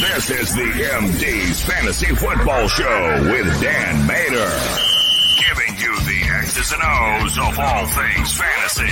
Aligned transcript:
This 0.00 0.30
is 0.30 0.54
the 0.54 0.62
MD's 0.62 1.62
Fantasy 1.62 2.14
Football 2.14 2.66
Show 2.66 3.20
with 3.30 3.60
Dan 3.60 4.06
Mater. 4.06 4.50
Giving 5.36 5.76
you 5.78 5.94
the 6.00 6.22
X's 6.38 6.72
and 6.72 6.80
O's 6.82 7.36
of 7.36 7.58
all 7.58 7.86
things 7.88 8.34
fantasy. 8.34 8.88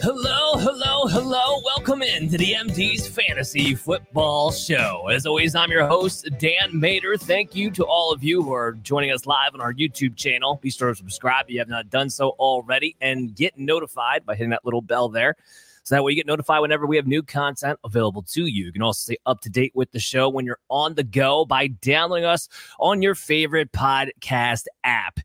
Hello, 0.00 0.56
hello, 0.56 1.06
hello. 1.08 1.60
Welcome 1.62 2.00
in 2.00 2.30
to 2.30 2.38
the 2.38 2.54
MD's 2.54 3.06
Fantasy 3.06 3.74
Football 3.74 4.50
Show. 4.50 5.08
As 5.08 5.26
always, 5.26 5.54
I'm 5.54 5.70
your 5.70 5.86
host, 5.86 6.26
Dan 6.38 6.70
Mater. 6.72 7.18
Thank 7.18 7.54
you 7.54 7.70
to 7.72 7.84
all 7.84 8.14
of 8.14 8.24
you 8.24 8.42
who 8.42 8.54
are 8.54 8.72
joining 8.72 9.12
us 9.12 9.26
live 9.26 9.50
on 9.52 9.60
our 9.60 9.74
YouTube 9.74 10.16
channel. 10.16 10.58
Be 10.62 10.70
sure 10.70 10.88
to 10.88 10.94
subscribe 10.94 11.44
if 11.48 11.50
you 11.50 11.58
have 11.58 11.68
not 11.68 11.90
done 11.90 12.08
so 12.08 12.30
already 12.30 12.96
and 13.02 13.36
get 13.36 13.58
notified 13.58 14.24
by 14.24 14.34
hitting 14.36 14.50
that 14.50 14.64
little 14.64 14.80
bell 14.80 15.10
there. 15.10 15.36
So 15.84 15.94
that 15.94 16.04
way 16.04 16.12
you 16.12 16.16
get 16.16 16.26
notified 16.26 16.60
whenever 16.60 16.86
we 16.86 16.96
have 16.96 17.06
new 17.06 17.22
content 17.22 17.78
available 17.84 18.22
to 18.22 18.46
you. 18.46 18.66
You 18.66 18.72
can 18.72 18.82
also 18.82 19.12
stay 19.12 19.18
up 19.26 19.40
to 19.40 19.50
date 19.50 19.72
with 19.74 19.90
the 19.90 19.98
show 19.98 20.28
when 20.28 20.46
you're 20.46 20.60
on 20.68 20.94
the 20.94 21.04
go 21.04 21.44
by 21.44 21.66
downloading 21.68 22.24
us 22.24 22.48
on 22.78 23.02
your 23.02 23.14
favorite 23.14 23.72
podcast 23.72 24.66
app. 24.84 25.18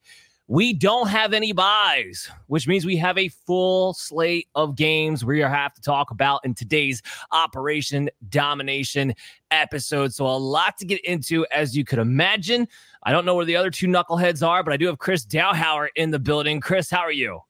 We 0.49 0.71
don't 0.71 1.09
have 1.09 1.33
any 1.33 1.52
byes, 1.52 2.31
which 2.47 2.70
means 2.70 2.85
we 2.85 2.95
have 2.95 3.17
a 3.17 3.27
full 3.27 3.93
slate 3.93 4.47
of 4.55 4.77
games 4.77 5.25
we 5.25 5.41
have 5.41 5.73
to 5.73 5.81
talk 5.81 6.09
about 6.09 6.39
in 6.45 6.53
today's 6.53 7.02
Operation 7.33 8.09
Domination 8.30 9.13
episode. 9.52 10.13
So, 10.13 10.25
a 10.25 10.38
lot 10.38 10.77
to 10.77 10.85
get 10.85 11.03
into, 11.03 11.45
as 11.52 11.75
you 11.75 11.83
could 11.83 11.99
imagine. 11.99 12.66
I 13.03 13.11
don't 13.11 13.25
know 13.25 13.35
where 13.35 13.44
the 13.44 13.58
other 13.58 13.69
two 13.69 13.88
knuckleheads 13.88 14.45
are, 14.45 14.63
but 14.63 14.71
I 14.71 14.77
do 14.77 14.88
have 14.88 14.99
Chris 14.99 15.25
Dowhauer 15.25 15.89
in 15.97 16.11
the 16.11 16.19
building. 16.19 16.61
Chris, 16.61 16.89
how 16.89 17.02
are 17.02 17.11
you? 17.11 17.41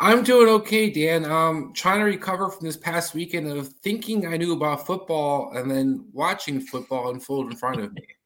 I'm 0.00 0.24
doing 0.24 0.48
okay, 0.48 0.90
Dan. 0.90 1.24
Um, 1.24 1.72
trying 1.74 2.00
to 2.00 2.04
recover 2.04 2.50
from 2.50 2.66
this 2.66 2.76
past 2.76 3.14
weekend 3.14 3.46
of 3.48 3.68
thinking 3.68 4.26
I 4.26 4.36
knew 4.36 4.52
about 4.52 4.86
football 4.86 5.52
and 5.54 5.70
then 5.70 6.06
watching 6.12 6.60
football 6.60 7.10
unfold 7.10 7.50
in 7.50 7.56
front 7.56 7.80
of 7.80 7.92
me. 7.92 8.06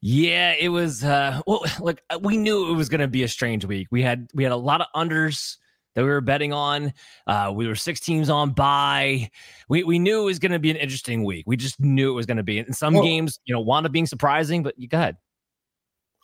Yeah, 0.00 0.54
it 0.56 0.68
was. 0.68 1.02
Uh, 1.02 1.42
well, 1.44 1.64
like 1.80 2.02
we 2.20 2.36
knew 2.36 2.70
it 2.70 2.76
was 2.76 2.88
going 2.88 3.00
to 3.00 3.08
be 3.08 3.24
a 3.24 3.28
strange 3.28 3.64
week. 3.64 3.88
We 3.90 4.00
had 4.00 4.30
we 4.32 4.44
had 4.44 4.52
a 4.52 4.56
lot 4.56 4.80
of 4.80 4.86
unders 4.94 5.56
that 5.94 6.04
we 6.04 6.08
were 6.08 6.20
betting 6.20 6.52
on. 6.52 6.92
Uh, 7.26 7.50
we 7.52 7.66
were 7.66 7.74
six 7.74 7.98
teams 7.98 8.30
on 8.30 8.52
bye. 8.52 9.28
We 9.68 9.82
we 9.82 9.98
knew 9.98 10.22
it 10.22 10.24
was 10.24 10.38
going 10.38 10.52
to 10.52 10.60
be 10.60 10.70
an 10.70 10.76
interesting 10.76 11.24
week. 11.24 11.44
We 11.48 11.56
just 11.56 11.80
knew 11.80 12.12
it 12.12 12.14
was 12.14 12.26
going 12.26 12.36
to 12.36 12.44
be. 12.44 12.60
And 12.60 12.76
some 12.76 12.94
well, 12.94 13.02
games, 13.02 13.40
you 13.44 13.52
know, 13.52 13.60
wound 13.60 13.86
up 13.86 13.92
being 13.92 14.06
surprising. 14.06 14.62
But 14.62 14.78
you 14.78 14.86
go 14.86 14.98
ahead. 14.98 15.16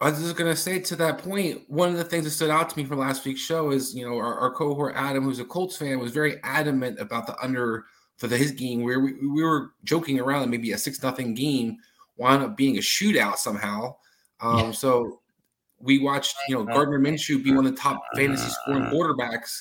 I 0.05 0.11
was 0.11 0.21
just 0.21 0.37
gonna 0.37 0.55
say 0.55 0.81
to 0.81 0.97
that 0.97 1.17
point, 1.17 1.63
one 1.69 1.89
of 1.89 1.97
the 1.97 2.05
things 2.05 2.25
that 2.25 2.33
stood 2.33 2.51
out 2.51 2.69
to 2.69 2.77
me 2.77 2.85
from 2.85 2.99
last 2.99 3.25
week's 3.25 3.41
show 3.41 3.71
is, 3.71 3.95
you 3.95 4.07
know, 4.07 4.19
our, 4.19 4.39
our 4.39 4.51
cohort 4.53 4.95
Adam, 4.97 5.25
who's 5.25 5.39
a 5.39 5.47
Colts 5.47 5.79
fan, 5.79 5.99
was 5.99 6.13
very 6.13 6.37
adamant 6.43 7.01
about 7.01 7.27
the 7.27 7.35
under 7.43 7.87
for 8.19 8.27
the, 8.27 8.37
his 8.37 8.51
game. 8.51 8.83
Where 8.83 9.01
we, 9.01 9.15
we 9.15 9.43
were 9.43 9.71
joking 9.83 10.21
around 10.21 10.43
that 10.43 10.49
maybe 10.49 10.73
a 10.73 10.79
six 10.79 11.03
nothing 11.03 11.33
game 11.33 11.79
wound 12.19 12.45
up 12.45 12.55
being 12.55 12.77
a 12.77 12.81
shootout 12.81 13.39
somehow. 13.39 13.97
Um, 14.41 14.59
yeah. 14.59 14.71
So 14.73 15.21
we 15.79 15.99
watched, 16.01 16.37
you 16.49 16.55
know, 16.55 16.65
Gardner 16.65 16.99
Minshew 16.99 17.43
be 17.43 17.53
one 17.53 17.65
of 17.65 17.75
the 17.75 17.81
top 17.81 18.03
fantasy 18.15 18.51
scoring 18.51 18.85
quarterbacks. 18.85 19.59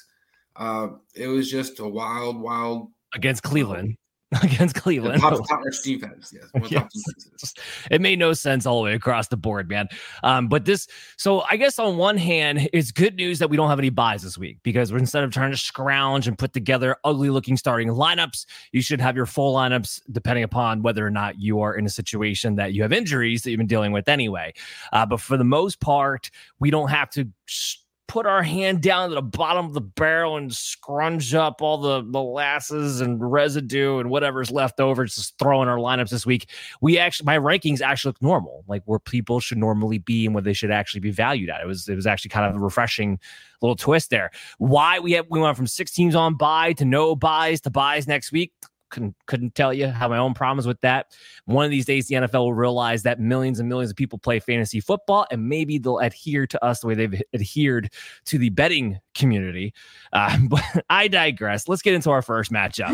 Uh, 0.57 0.87
it 1.15 1.27
was 1.27 1.49
just 1.49 1.79
a 1.79 1.87
wild, 1.87 2.37
wild 2.41 2.89
against 3.13 3.43
Cleveland. 3.43 3.95
against 4.43 4.75
Cleveland. 4.75 5.21
Top, 5.21 5.47
top 5.49 5.61
defense, 5.83 6.33
yes. 6.33 6.71
yes. 6.71 7.53
It 7.91 8.01
made 8.01 8.19
no 8.19 8.33
sense 8.33 8.65
all 8.65 8.77
the 8.77 8.85
way 8.85 8.93
across 8.93 9.27
the 9.27 9.37
board, 9.37 9.69
man. 9.69 9.89
Um, 10.23 10.47
but 10.47 10.65
this, 10.65 10.87
so 11.17 11.43
I 11.49 11.57
guess 11.57 11.77
on 11.77 11.97
one 11.97 12.17
hand, 12.17 12.69
it's 12.73 12.91
good 12.91 13.15
news 13.15 13.39
that 13.39 13.49
we 13.49 13.57
don't 13.57 13.69
have 13.69 13.79
any 13.79 13.89
byes 13.89 14.23
this 14.23 14.37
week 14.37 14.59
because 14.63 14.91
instead 14.91 15.23
of 15.23 15.31
trying 15.31 15.51
to 15.51 15.57
scrounge 15.57 16.27
and 16.27 16.37
put 16.37 16.53
together 16.53 16.95
ugly 17.03 17.29
looking 17.29 17.57
starting 17.57 17.89
lineups, 17.89 18.45
you 18.71 18.81
should 18.81 19.01
have 19.01 19.15
your 19.15 19.25
full 19.25 19.53
lineups 19.53 20.01
depending 20.11 20.43
upon 20.43 20.81
whether 20.81 21.05
or 21.05 21.11
not 21.11 21.39
you 21.39 21.61
are 21.61 21.75
in 21.75 21.85
a 21.85 21.89
situation 21.89 22.55
that 22.55 22.73
you 22.73 22.81
have 22.81 22.93
injuries 22.93 23.43
that 23.43 23.51
you've 23.51 23.57
been 23.57 23.67
dealing 23.67 23.91
with 23.91 24.07
anyway. 24.07 24.53
Uh, 24.91 25.05
but 25.05 25.19
for 25.19 25.37
the 25.37 25.43
most 25.43 25.79
part, 25.79 26.31
we 26.59 26.71
don't 26.71 26.89
have 26.89 27.09
to. 27.11 27.27
Sh- 27.45 27.77
put 28.07 28.25
our 28.25 28.43
hand 28.43 28.81
down 28.81 29.09
to 29.09 29.15
the 29.15 29.21
bottom 29.21 29.65
of 29.65 29.73
the 29.73 29.81
barrel 29.81 30.37
and 30.37 30.53
scrunch 30.53 31.33
up 31.33 31.61
all 31.61 31.77
the 31.77 32.03
molasses 32.03 33.01
and 33.01 33.31
residue 33.31 33.99
and 33.99 34.09
whatever's 34.09 34.51
left 34.51 34.79
over, 34.79 35.05
just 35.05 35.37
throw 35.37 35.61
in 35.61 35.67
our 35.67 35.77
lineups 35.77 36.09
this 36.09 36.25
week. 36.25 36.49
We 36.81 36.97
actually, 36.97 37.25
my 37.25 37.37
rankings 37.37 37.81
actually 37.81 38.09
look 38.09 38.21
normal, 38.21 38.63
like 38.67 38.83
where 38.85 38.99
people 38.99 39.39
should 39.39 39.57
normally 39.57 39.99
be 39.99 40.25
and 40.25 40.35
where 40.35 40.41
they 40.41 40.53
should 40.53 40.71
actually 40.71 41.01
be 41.01 41.11
valued 41.11 41.49
at. 41.49 41.61
It 41.61 41.67
was, 41.67 41.87
it 41.87 41.95
was 41.95 42.05
actually 42.05 42.29
kind 42.29 42.49
of 42.49 42.55
a 42.55 42.63
refreshing 42.63 43.19
little 43.61 43.75
twist 43.75 44.09
there. 44.09 44.31
Why 44.57 44.99
we 44.99 45.13
have, 45.13 45.25
we 45.29 45.39
went 45.39 45.55
from 45.55 45.67
six 45.67 45.91
teams 45.91 46.15
on 46.15 46.35
bye 46.35 46.73
to 46.73 46.85
no 46.85 47.15
byes 47.15 47.61
to 47.61 47.69
byes 47.69 48.07
next 48.07 48.31
week 48.31 48.51
couldn't 48.93 49.15
couldn't 49.25 49.55
tell 49.55 49.73
you. 49.73 49.87
Have 49.87 50.11
my 50.11 50.17
own 50.17 50.33
problems 50.33 50.67
with 50.67 50.79
that. 50.81 51.17
One 51.45 51.65
of 51.65 51.71
these 51.71 51.85
days, 51.85 52.07
the 52.07 52.15
NFL 52.15 52.45
will 52.45 52.53
realize 52.53 53.03
that 53.03 53.19
millions 53.19 53.59
and 53.59 53.67
millions 53.67 53.91
of 53.91 53.97
people 53.97 54.19
play 54.19 54.39
fantasy 54.39 54.79
football, 54.79 55.25
and 55.31 55.49
maybe 55.49 55.79
they'll 55.79 55.99
adhere 55.99 56.47
to 56.47 56.63
us 56.63 56.79
the 56.79 56.87
way 56.87 56.93
they've 56.93 57.21
adhered 57.33 57.91
to 58.25 58.37
the 58.37 58.49
betting 58.51 58.99
community. 59.15 59.73
Uh, 60.13 60.37
but 60.49 60.63
I 60.89 61.07
digress. 61.07 61.67
Let's 61.67 61.81
get 61.81 61.95
into 61.95 62.11
our 62.11 62.21
first 62.21 62.51
matchup. 62.51 62.93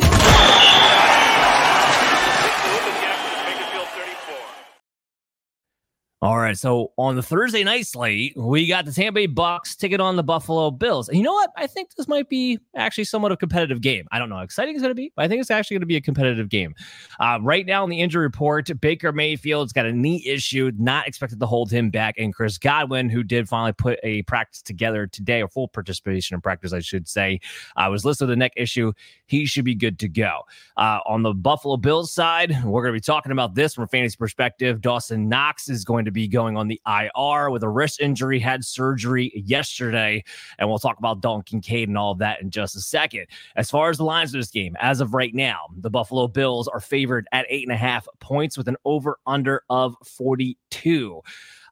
All 6.21 6.37
right. 6.37 6.57
So 6.57 6.91
on 6.97 7.15
the 7.15 7.23
Thursday 7.23 7.63
night 7.63 7.87
slate, 7.87 8.33
we 8.35 8.67
got 8.67 8.83
the 8.83 8.91
Tampa 8.91 9.13
Bay 9.13 9.25
Bucks 9.25 9.73
ticket 9.73 10.01
on 10.01 10.17
the 10.17 10.23
Buffalo 10.23 10.69
Bills. 10.69 11.07
And 11.07 11.17
you 11.17 11.23
know 11.23 11.31
what? 11.31 11.51
I 11.55 11.65
think 11.65 11.95
this 11.95 12.09
might 12.09 12.27
be 12.27 12.59
actually 12.75 13.05
somewhat 13.05 13.31
of 13.31 13.37
a 13.37 13.39
competitive 13.39 13.79
game. 13.79 14.05
I 14.11 14.19
don't 14.19 14.27
know 14.27 14.35
how 14.35 14.41
exciting 14.41 14.75
it's 14.75 14.81
going 14.81 14.91
to 14.91 14.95
be, 14.95 15.13
but 15.15 15.23
I 15.23 15.29
think 15.29 15.39
it's 15.39 15.49
actually 15.49 15.75
going 15.75 15.83
to 15.83 15.87
be 15.87 15.95
a 15.95 16.01
competitive 16.01 16.49
game. 16.49 16.75
Uh, 17.21 17.39
right 17.41 17.65
now 17.65 17.85
in 17.85 17.89
the 17.89 18.01
injury 18.01 18.23
report, 18.23 18.69
Baker 18.81 19.13
Mayfield's 19.13 19.71
got 19.71 19.85
a 19.85 19.93
knee 19.93 20.21
issue, 20.27 20.73
not 20.77 21.07
expected 21.07 21.39
to 21.39 21.45
hold 21.45 21.71
him 21.71 21.89
back. 21.89 22.15
And 22.17 22.33
Chris 22.33 22.57
Godwin, 22.57 23.07
who 23.07 23.23
did 23.23 23.47
finally 23.47 23.71
put 23.71 23.97
a 24.03 24.23
practice 24.23 24.61
together 24.61 25.07
today, 25.07 25.41
or 25.41 25.47
full 25.47 25.69
participation 25.69 26.35
in 26.35 26.41
practice, 26.41 26.73
I 26.73 26.81
should 26.81 27.07
say, 27.07 27.39
uh, 27.77 27.87
was 27.89 28.03
listed 28.03 28.27
with 28.27 28.33
a 28.33 28.37
neck 28.37 28.51
issue. 28.57 28.91
He 29.27 29.45
should 29.45 29.63
be 29.63 29.75
good 29.75 29.97
to 29.99 30.09
go. 30.09 30.41
Uh, 30.75 30.99
on 31.05 31.23
the 31.23 31.33
Buffalo 31.33 31.77
Bills 31.77 32.11
side, 32.11 32.61
we're 32.65 32.81
going 32.81 32.93
to 32.93 32.97
be 32.97 32.99
talking 32.99 33.31
about 33.31 33.55
this 33.55 33.75
from 33.75 33.85
a 33.85 33.87
fantasy 33.87 34.17
perspective. 34.17 34.81
Dawson 34.81 35.29
Knox 35.29 35.69
is 35.69 35.85
going 35.85 36.03
to 36.03 36.08
to 36.09 36.13
be 36.13 36.27
going 36.27 36.57
on 36.57 36.67
the 36.67 36.81
IR 36.87 37.49
with 37.49 37.63
a 37.63 37.69
wrist 37.69 38.01
injury, 38.01 38.39
had 38.39 38.65
surgery 38.65 39.31
yesterday. 39.35 40.23
And 40.57 40.67
we'll 40.67 40.79
talk 40.79 40.97
about 40.97 41.21
Dalton 41.21 41.43
Kincaid 41.43 41.87
and 41.87 41.97
all 41.97 42.11
of 42.11 42.17
that 42.19 42.41
in 42.41 42.49
just 42.49 42.75
a 42.75 42.81
second. 42.81 43.27
As 43.55 43.69
far 43.69 43.89
as 43.89 43.97
the 43.97 44.03
lines 44.03 44.33
of 44.33 44.39
this 44.39 44.51
game, 44.51 44.75
as 44.79 45.01
of 45.01 45.13
right 45.13 45.33
now, 45.33 45.67
the 45.77 45.89
Buffalo 45.89 46.27
Bills 46.27 46.67
are 46.67 46.79
favored 46.79 47.27
at 47.31 47.45
eight 47.49 47.63
and 47.63 47.73
a 47.73 47.77
half 47.77 48.07
points 48.19 48.57
with 48.57 48.67
an 48.67 48.77
over 48.85 49.19
under 49.25 49.63
of 49.69 49.95
42. 50.03 51.21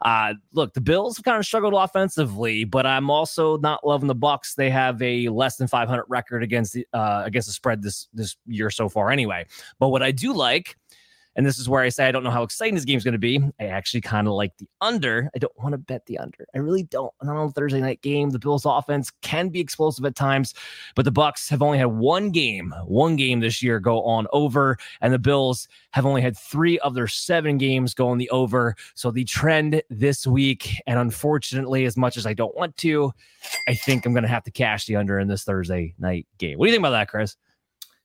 Uh, 0.01 0.33
look, 0.53 0.73
the 0.73 0.81
Bills 0.81 1.17
have 1.17 1.23
kind 1.23 1.37
of 1.37 1.45
struggled 1.45 1.73
offensively, 1.73 2.63
but 2.63 2.85
I'm 2.85 3.09
also 3.09 3.57
not 3.57 3.85
loving 3.85 4.07
the 4.07 4.15
Bucks. 4.15 4.55
They 4.55 4.69
have 4.69 5.01
a 5.01 5.29
less 5.29 5.55
than 5.55 5.67
500 5.67 6.05
record 6.07 6.43
against 6.43 6.73
the 6.73 6.85
uh, 6.93 7.23
against 7.25 7.47
the 7.47 7.53
spread 7.53 7.81
this 7.81 8.07
this 8.13 8.37
year 8.45 8.69
so 8.69 8.89
far, 8.89 9.09
anyway. 9.09 9.47
But 9.79 9.89
what 9.89 10.03
I 10.03 10.11
do 10.11 10.33
like 10.33 10.77
and 11.37 11.45
this 11.45 11.59
is 11.59 11.69
where 11.69 11.83
I 11.83 11.89
say 11.89 12.07
I 12.07 12.11
don't 12.11 12.23
know 12.23 12.31
how 12.31 12.41
exciting 12.41 12.73
this 12.73 12.83
game 12.83 12.97
is 12.97 13.03
going 13.03 13.13
to 13.13 13.19
be. 13.19 13.39
I 13.59 13.65
actually 13.65 14.01
kind 14.01 14.27
of 14.27 14.33
like 14.33 14.57
the 14.57 14.67
under. 14.81 15.29
I 15.35 15.37
don't 15.37 15.57
want 15.57 15.73
to 15.73 15.77
bet 15.77 16.05
the 16.07 16.17
under. 16.17 16.47
I 16.55 16.57
really 16.57 16.83
don't. 16.83 17.13
Not 17.21 17.37
on 17.37 17.51
Thursday 17.51 17.79
night 17.79 18.01
game. 18.01 18.31
The 18.31 18.39
Bills 18.39 18.65
offense 18.65 19.11
can 19.21 19.49
be 19.49 19.59
explosive 19.59 20.03
at 20.05 20.15
times, 20.15 20.55
but 20.95 21.05
the 21.05 21.11
Bucks 21.11 21.47
have 21.49 21.61
only 21.61 21.77
had 21.77 21.85
one 21.85 22.31
game, 22.31 22.73
one 22.85 23.15
game 23.15 23.39
this 23.39 23.61
year 23.61 23.79
go 23.79 24.01
on 24.03 24.25
over, 24.33 24.77
and 24.99 25.13
the 25.13 25.19
Bills 25.19 25.67
have 25.91 26.07
only 26.07 26.21
had 26.21 26.35
three 26.35 26.79
of 26.79 26.95
their 26.95 27.07
seven 27.07 27.59
games 27.59 27.93
go 27.93 28.09
on 28.09 28.17
the 28.17 28.29
over. 28.31 28.75
So 28.95 29.11
the 29.11 29.23
trend 29.23 29.81
this 29.91 30.25
week, 30.25 30.81
and 30.87 30.97
unfortunately, 30.99 31.85
as 31.85 31.95
much 31.95 32.17
as 32.17 32.25
I 32.25 32.33
don't 32.33 32.55
want 32.55 32.75
to, 32.77 33.13
I 33.67 33.75
think 33.75 34.05
I'm 34.05 34.13
going 34.13 34.23
to 34.23 34.29
have 34.29 34.43
to 34.43 34.51
cash 34.51 34.87
the 34.87 34.95
under 34.95 35.19
in 35.19 35.27
this 35.27 35.43
Thursday 35.43 35.93
night 35.99 36.25
game. 36.39 36.57
What 36.57 36.65
do 36.65 36.71
you 36.71 36.75
think 36.75 36.81
about 36.81 36.91
that, 36.91 37.09
Chris? 37.09 37.37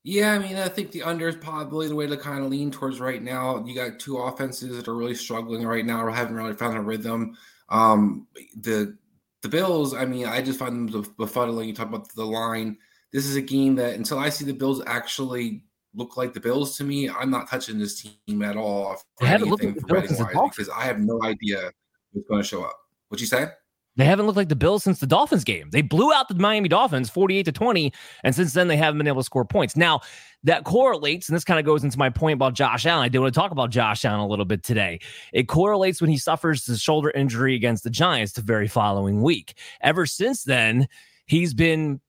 Yeah, 0.04 0.32
I 0.32 0.38
mean, 0.38 0.56
I 0.56 0.68
think 0.68 0.90
the 0.90 1.04
under 1.04 1.28
is 1.28 1.36
probably 1.36 1.86
the 1.86 1.94
way 1.94 2.08
to 2.08 2.16
kind 2.16 2.44
of 2.44 2.50
lean 2.50 2.72
towards 2.72 2.98
right 2.98 3.22
now. 3.22 3.64
You 3.64 3.74
got 3.74 4.00
two 4.00 4.18
offenses 4.18 4.76
that 4.76 4.88
are 4.88 4.94
really 4.94 5.14
struggling 5.14 5.64
right 5.64 5.86
now 5.86 6.04
or 6.04 6.10
haven't 6.10 6.34
really 6.34 6.54
found 6.54 6.76
a 6.76 6.80
rhythm. 6.80 7.36
Um, 7.68 8.26
the 8.60 8.96
the 9.42 9.48
Bills, 9.48 9.94
I 9.94 10.04
mean, 10.04 10.26
I 10.26 10.42
just 10.42 10.58
find 10.58 10.88
them 10.88 11.04
befuddling. 11.18 11.66
You 11.66 11.74
talk 11.74 11.88
about 11.88 12.12
the 12.14 12.24
line. 12.24 12.78
This 13.12 13.26
is 13.26 13.36
a 13.36 13.42
game 13.42 13.76
that 13.76 13.94
until 13.94 14.18
I 14.18 14.28
see 14.28 14.44
the 14.44 14.52
Bills 14.52 14.82
actually 14.86 15.64
look 15.94 16.16
like 16.16 16.34
the 16.34 16.40
Bills 16.40 16.76
to 16.78 16.84
me, 16.84 17.08
I'm 17.08 17.30
not 17.30 17.48
touching 17.48 17.78
this 17.78 18.00
team 18.00 18.42
at 18.42 18.56
all 18.56 18.96
for 19.18 19.26
anything 19.26 19.74
for 19.74 19.86
betting 19.86 20.16
wise 20.18 20.50
because 20.50 20.68
I 20.68 20.84
have 20.84 20.98
no 20.98 21.22
idea 21.22 21.70
who's 22.12 22.24
going 22.28 22.42
to 22.42 22.48
show 22.48 22.64
up. 22.64 22.76
What 23.08 23.20
you 23.20 23.26
say? 23.26 23.48
They 23.96 24.04
haven't 24.04 24.26
looked 24.26 24.38
like 24.38 24.48
the 24.48 24.56
Bills 24.56 24.84
since 24.84 25.00
the 25.00 25.06
Dolphins 25.06 25.44
game. 25.44 25.68
They 25.70 25.82
blew 25.82 26.12
out 26.12 26.28
the 26.28 26.34
Miami 26.34 26.68
Dolphins 26.68 27.10
48 27.10 27.44
to 27.44 27.52
20. 27.52 27.92
And 28.24 28.34
since 28.34 28.54
then, 28.54 28.68
they 28.68 28.76
haven't 28.76 28.98
been 28.98 29.06
able 29.06 29.20
to 29.20 29.24
score 29.24 29.44
points. 29.44 29.76
Now, 29.76 30.00
that 30.44 30.64
correlates, 30.64 31.28
and 31.28 31.36
this 31.36 31.44
kind 31.44 31.60
of 31.60 31.66
goes 31.66 31.84
into 31.84 31.98
my 31.98 32.10
point 32.10 32.34
about 32.34 32.54
Josh 32.54 32.86
Allen. 32.86 33.04
I 33.04 33.08
did 33.08 33.18
want 33.18 33.32
to 33.32 33.38
talk 33.38 33.52
about 33.52 33.70
Josh 33.70 34.04
Allen 34.04 34.20
a 34.20 34.26
little 34.26 34.44
bit 34.44 34.62
today. 34.64 34.98
It 35.32 35.44
correlates 35.44 36.00
when 36.00 36.10
he 36.10 36.16
suffers 36.16 36.64
the 36.64 36.76
shoulder 36.76 37.10
injury 37.10 37.54
against 37.54 37.84
the 37.84 37.90
Giants 37.90 38.32
the 38.32 38.42
very 38.42 38.66
following 38.66 39.22
week. 39.22 39.56
Ever 39.82 40.06
since 40.06 40.42
then, 40.42 40.88
he's 41.26 41.54
been 41.54 42.00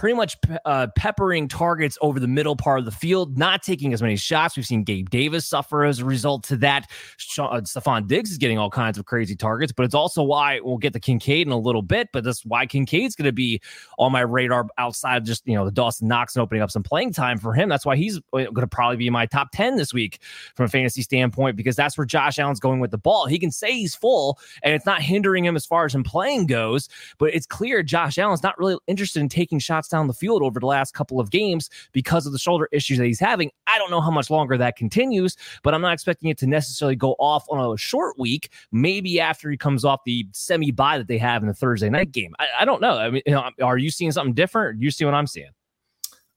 pretty 0.00 0.16
much 0.16 0.38
uh, 0.64 0.86
peppering 0.96 1.46
targets 1.46 1.98
over 2.00 2.18
the 2.18 2.26
middle 2.26 2.56
part 2.56 2.78
of 2.78 2.86
the 2.86 2.90
field, 2.90 3.36
not 3.36 3.62
taking 3.62 3.92
as 3.92 4.00
many 4.00 4.16
shots. 4.16 4.56
We've 4.56 4.64
seen 4.64 4.82
Gabe 4.82 5.10
Davis 5.10 5.46
suffer 5.46 5.84
as 5.84 5.98
a 5.98 6.06
result 6.06 6.42
to 6.44 6.56
that. 6.56 6.90
Uh, 7.38 7.60
Stefon 7.60 8.08
Diggs 8.08 8.30
is 8.30 8.38
getting 8.38 8.56
all 8.56 8.70
kinds 8.70 8.96
of 8.96 9.04
crazy 9.04 9.36
targets, 9.36 9.72
but 9.72 9.82
it's 9.82 9.94
also 9.94 10.22
why 10.22 10.58
we'll 10.60 10.78
get 10.78 10.94
the 10.94 11.00
Kincaid 11.00 11.46
in 11.46 11.52
a 11.52 11.58
little 11.58 11.82
bit. 11.82 12.08
But 12.14 12.24
that's 12.24 12.46
why 12.46 12.64
Kincaid's 12.64 13.14
going 13.14 13.26
to 13.26 13.32
be 13.32 13.60
on 13.98 14.10
my 14.10 14.22
radar 14.22 14.68
outside 14.78 15.18
of 15.18 15.24
just 15.24 15.46
you 15.46 15.54
know 15.54 15.66
the 15.66 15.70
Dawson 15.70 16.08
Knox 16.08 16.34
and 16.34 16.42
opening 16.42 16.62
up 16.62 16.70
some 16.70 16.82
playing 16.82 17.12
time 17.12 17.38
for 17.38 17.52
him. 17.52 17.68
That's 17.68 17.84
why 17.84 17.96
he's 17.96 18.16
uh, 18.16 18.20
going 18.30 18.54
to 18.54 18.66
probably 18.66 18.96
be 18.96 19.10
my 19.10 19.26
top 19.26 19.48
ten 19.52 19.76
this 19.76 19.92
week 19.92 20.22
from 20.54 20.64
a 20.64 20.68
fantasy 20.70 21.02
standpoint 21.02 21.56
because 21.56 21.76
that's 21.76 21.98
where 21.98 22.06
Josh 22.06 22.38
Allen's 22.38 22.58
going 22.58 22.80
with 22.80 22.90
the 22.90 22.96
ball. 22.96 23.26
He 23.26 23.38
can 23.38 23.50
say 23.50 23.72
he's 23.72 23.94
full, 23.94 24.38
and 24.62 24.72
it's 24.72 24.86
not 24.86 25.02
hindering 25.02 25.44
him 25.44 25.56
as 25.56 25.66
far 25.66 25.84
as 25.84 25.94
him 25.94 26.04
playing 26.04 26.46
goes. 26.46 26.88
But 27.18 27.34
it's 27.34 27.44
clear 27.44 27.82
Josh 27.82 28.16
Allen's 28.16 28.42
not 28.42 28.58
really 28.58 28.78
interested 28.86 29.20
in 29.20 29.28
taking 29.28 29.58
shots 29.58 29.89
down 29.90 30.06
the 30.06 30.14
field 30.14 30.42
over 30.42 30.60
the 30.60 30.66
last 30.66 30.94
couple 30.94 31.20
of 31.20 31.30
games 31.30 31.68
because 31.92 32.26
of 32.26 32.32
the 32.32 32.38
shoulder 32.38 32.68
issues 32.72 32.98
that 32.98 33.06
he's 33.06 33.20
having. 33.20 33.50
I 33.66 33.78
don't 33.78 33.90
know 33.90 34.00
how 34.00 34.10
much 34.10 34.30
longer 34.30 34.56
that 34.56 34.76
continues, 34.76 35.36
but 35.62 35.74
I'm 35.74 35.82
not 35.82 35.92
expecting 35.92 36.30
it 36.30 36.38
to 36.38 36.46
necessarily 36.46 36.96
go 36.96 37.14
off 37.18 37.44
on 37.50 37.74
a 37.74 37.76
short 37.76 38.18
week. 38.18 38.50
Maybe 38.72 39.20
after 39.20 39.50
he 39.50 39.56
comes 39.56 39.84
off 39.84 40.00
the 40.04 40.26
semi 40.32 40.70
bye 40.70 40.98
that 40.98 41.08
they 41.08 41.18
have 41.18 41.42
in 41.42 41.48
the 41.48 41.54
Thursday 41.54 41.90
night 41.90 42.12
game. 42.12 42.34
I, 42.38 42.46
I 42.60 42.64
don't 42.64 42.80
know. 42.80 42.98
I 42.98 43.10
mean, 43.10 43.22
you 43.26 43.32
know, 43.32 43.50
are 43.62 43.78
you 43.78 43.90
seeing 43.90 44.12
something 44.12 44.34
different? 44.34 44.80
you 44.80 44.90
see 44.90 45.04
what 45.04 45.14
I'm 45.14 45.26
seeing? 45.26 45.50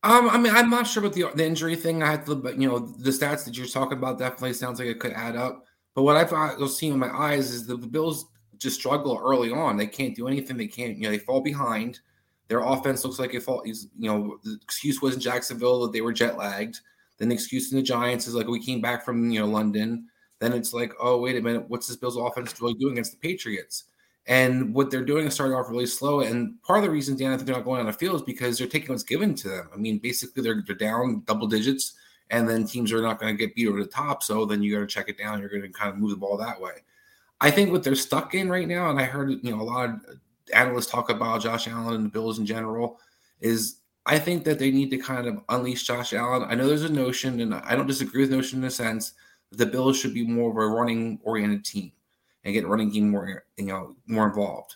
Um, 0.04 0.30
I 0.30 0.38
mean, 0.38 0.54
I'm 0.54 0.70
not 0.70 0.86
sure 0.86 1.02
about 1.02 1.16
the 1.16 1.26
the 1.34 1.46
injury 1.46 1.78
thing. 1.78 2.04
I 2.04 2.12
had 2.12 2.26
to, 2.26 2.36
but 2.36 2.60
you 2.60 2.68
know, 2.68 2.80
the 2.80 3.10
stats 3.10 3.46
that 3.46 3.58
you're 3.58 3.68
talking 3.68 3.98
about 3.98 4.20
definitely 4.20 4.54
sounds 4.54 4.80
like 4.80 4.90
it 4.90 5.00
could 5.00 5.14
add 5.14 5.38
up. 5.38 5.64
But 5.96 6.04
what 6.04 6.18
I've 6.18 6.70
seen 6.70 6.94
in 6.94 7.00
my 7.00 7.10
eyes 7.10 7.52
is 7.52 7.66
the 7.66 7.78
Bills 7.78 8.26
just 8.58 8.80
struggle 8.80 9.20
early 9.24 9.52
on. 9.52 9.78
They 9.78 9.88
can't 9.88 10.16
do 10.16 10.28
anything. 10.28 10.58
They 10.58 10.68
can't, 10.68 10.98
you 10.98 11.04
know, 11.04 11.12
they 11.12 11.20
fall 11.20 11.42
behind. 11.42 12.00
Their 12.48 12.62
offense 12.62 13.04
looks 13.04 13.20
like 13.20 13.34
it 13.34 13.44
fall. 13.44 13.64
You 13.66 13.76
know, 13.98 14.38
the 14.44 14.60
excuse 14.62 15.02
was 15.02 15.16
in 15.16 15.22
Jacksonville 15.22 15.82
that 15.82 15.94
they 15.94 16.02
were 16.02 16.14
jet 16.14 16.38
lagged. 16.38 16.80
Then 17.18 17.30
the 17.30 17.36
excuse 17.36 17.72
in 17.72 17.78
the 17.78 17.84
Giants 17.84 18.28
is 18.28 18.36
like 18.36 18.48
we 18.48 18.64
came 18.64 18.82
back 18.82 19.06
from 19.06 19.30
you 19.30 19.40
know 19.40 19.48
London. 19.48 20.08
Then 20.40 20.54
it's 20.54 20.74
like, 20.74 20.94
oh 21.00 21.20
wait 21.20 21.38
a 21.38 21.42
minute, 21.42 21.66
what's 21.70 21.88
this 21.88 21.96
Bills 21.96 22.18
offense 22.18 22.60
really 22.62 22.74
doing 22.74 22.94
against 22.94 23.12
the 23.12 23.18
Patriots? 23.18 23.86
And 24.26 24.74
what 24.74 24.90
they're 24.90 25.04
doing 25.04 25.28
is 25.28 25.34
starting 25.34 25.56
off 25.56 25.70
really 25.70 25.86
slow. 25.86 26.22
And 26.22 26.62
part 26.64 26.80
of 26.80 26.86
the 26.86 26.92
reason, 26.92 27.18
Dan, 27.18 27.32
I 27.32 27.36
think 27.36 27.46
they're 27.46 27.56
not 27.56 27.66
going 27.66 27.82
on 27.82 27.88
the 27.88 27.94
field 27.94 28.16
is 28.16 28.22
because 28.22 28.58
they're 28.58 28.68
taking 28.68 28.90
what's 28.90 29.04
given 29.04 29.36
to 29.36 29.50
them. 29.50 29.70
I 29.74 29.78
mean, 29.78 30.00
basically 30.00 30.44
they're 30.44 30.64
they're 30.66 30.76
down 30.76 31.24
double 31.26 31.48
digits, 31.48 31.94
and 32.30 32.48
then 32.48 32.66
teams 32.66 32.92
are 32.92 33.02
not 33.02 33.20
going 33.20 33.36
to 33.36 33.38
get 33.38 33.56
beat 33.56 33.68
over 33.68 33.82
the 33.82 33.90
top. 33.90 34.24
So 34.24 34.46
then 34.46 34.64
you 34.64 34.74
got 34.74 34.82
to 34.82 34.88
check 34.88 35.10
it 35.10 35.18
down. 35.18 35.40
You're 35.40 35.50
going 35.50 35.62
to 35.62 35.70
kind 35.70 35.92
of 35.92 35.98
move 35.98 36.12
the 36.12 36.18
ball 36.18 36.38
that 36.38 36.60
way. 36.60 36.84
I 37.42 37.52
think 37.52 37.72
what 37.72 37.84
they're 37.84 37.96
stuck 37.96 38.34
in 38.36 38.50
right 38.50 38.68
now, 38.68 38.90
and 38.90 39.00
I 39.00 39.04
heard 39.04 39.30
you 39.30 39.52
know 39.52 39.62
a 39.62 39.64
lot 39.64 39.90
of 39.90 40.00
analysts 40.54 40.92
talk 40.92 41.10
about 41.10 41.42
Josh 41.42 41.68
Allen 41.68 41.96
and 41.96 42.06
the 42.06 42.10
Bills 42.10 42.40
in 42.40 42.46
general, 42.46 43.00
is 43.40 43.78
I 44.06 44.20
think 44.20 44.44
that 44.44 44.60
they 44.60 44.72
need 44.72 44.92
to 44.92 44.98
kind 44.98 45.28
of 45.28 45.42
unleash 45.50 45.84
Josh 45.84 46.14
Allen. 46.14 46.46
I 46.50 46.56
know 46.56 46.68
there's 46.68 46.84
a 46.84 46.92
notion, 46.92 47.40
and 47.40 47.54
I 47.54 47.76
don't 47.76 47.88
disagree 47.88 48.22
with 48.22 48.32
notion 48.32 48.60
in 48.60 48.66
a 48.66 48.72
sense 48.72 49.14
that 49.52 49.58
the 49.58 49.66
Bills 49.66 49.98
should 49.98 50.14
be 50.14 50.26
more 50.26 50.52
of 50.52 50.58
a 50.58 50.68
running 50.68 51.20
oriented 51.24 51.64
team 51.64 51.92
and 52.44 52.54
get 52.54 52.68
running 52.68 52.90
game 52.90 53.10
more 53.10 53.44
you 53.58 53.66
know 53.66 53.96
more 54.08 54.28
involved. 54.28 54.76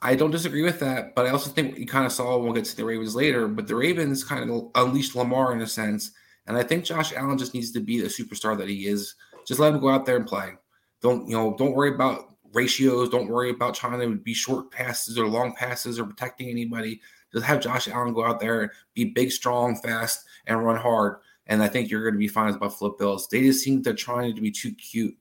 I 0.00 0.14
don't 0.14 0.30
disagree 0.30 0.62
with 0.62 0.78
that, 0.80 1.14
but 1.14 1.26
I 1.26 1.30
also 1.30 1.50
think 1.50 1.76
you 1.78 1.86
kind 1.86 2.06
of 2.06 2.12
saw 2.12 2.38
we'll 2.38 2.52
get 2.52 2.64
to 2.66 2.76
the 2.76 2.84
Ravens 2.84 3.16
later, 3.16 3.48
but 3.48 3.66
the 3.66 3.74
Ravens 3.74 4.22
kind 4.22 4.48
of 4.48 4.70
unleashed 4.74 5.16
Lamar 5.16 5.52
in 5.52 5.60
a 5.60 5.66
sense, 5.66 6.12
and 6.46 6.56
I 6.56 6.62
think 6.62 6.84
Josh 6.84 7.12
Allen 7.14 7.38
just 7.38 7.54
needs 7.54 7.72
to 7.72 7.80
be 7.80 8.00
the 8.00 8.08
superstar 8.08 8.56
that 8.58 8.68
he 8.68 8.86
is. 8.86 9.14
Just 9.46 9.60
let 9.60 9.72
him 9.72 9.80
go 9.80 9.88
out 9.88 10.04
there 10.04 10.16
and 10.16 10.26
play. 10.26 10.52
Don't 11.00 11.26
you 11.26 11.36
know? 11.36 11.56
Don't 11.58 11.74
worry 11.74 11.94
about 11.94 12.34
ratios. 12.52 13.08
Don't 13.08 13.28
worry 13.28 13.50
about 13.50 13.74
trying 13.74 14.00
to 14.00 14.16
be 14.16 14.34
short 14.34 14.70
passes 14.70 15.18
or 15.18 15.26
long 15.26 15.54
passes 15.54 15.98
or 15.98 16.04
protecting 16.04 16.48
anybody. 16.48 17.00
Just 17.32 17.44
have 17.44 17.60
Josh 17.60 17.88
Allen 17.88 18.14
go 18.14 18.24
out 18.24 18.40
there, 18.40 18.72
be 18.94 19.04
big, 19.04 19.30
strong, 19.30 19.76
fast, 19.76 20.24
and 20.46 20.64
run 20.64 20.76
hard. 20.76 21.16
And 21.46 21.62
I 21.62 21.68
think 21.68 21.90
you're 21.90 22.02
going 22.02 22.14
to 22.14 22.18
be 22.18 22.28
fine 22.28 22.48
as 22.48 22.56
Buffalo 22.56 22.96
Bills. 22.96 23.28
They 23.28 23.42
just 23.42 23.62
seem 23.62 23.82
they're 23.82 23.94
trying 23.94 24.34
to 24.34 24.40
be 24.40 24.50
too 24.50 24.72
cute. 24.72 25.16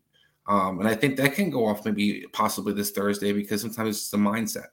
Um, 0.47 0.79
and 0.79 0.87
I 0.87 0.95
think 0.95 1.17
that 1.17 1.33
can 1.33 1.49
go 1.49 1.65
off 1.65 1.85
maybe 1.85 2.25
possibly 2.31 2.73
this 2.73 2.91
Thursday 2.91 3.33
because 3.33 3.61
sometimes 3.61 3.97
it's 3.97 4.09
the 4.09 4.17
mindset 4.17 4.67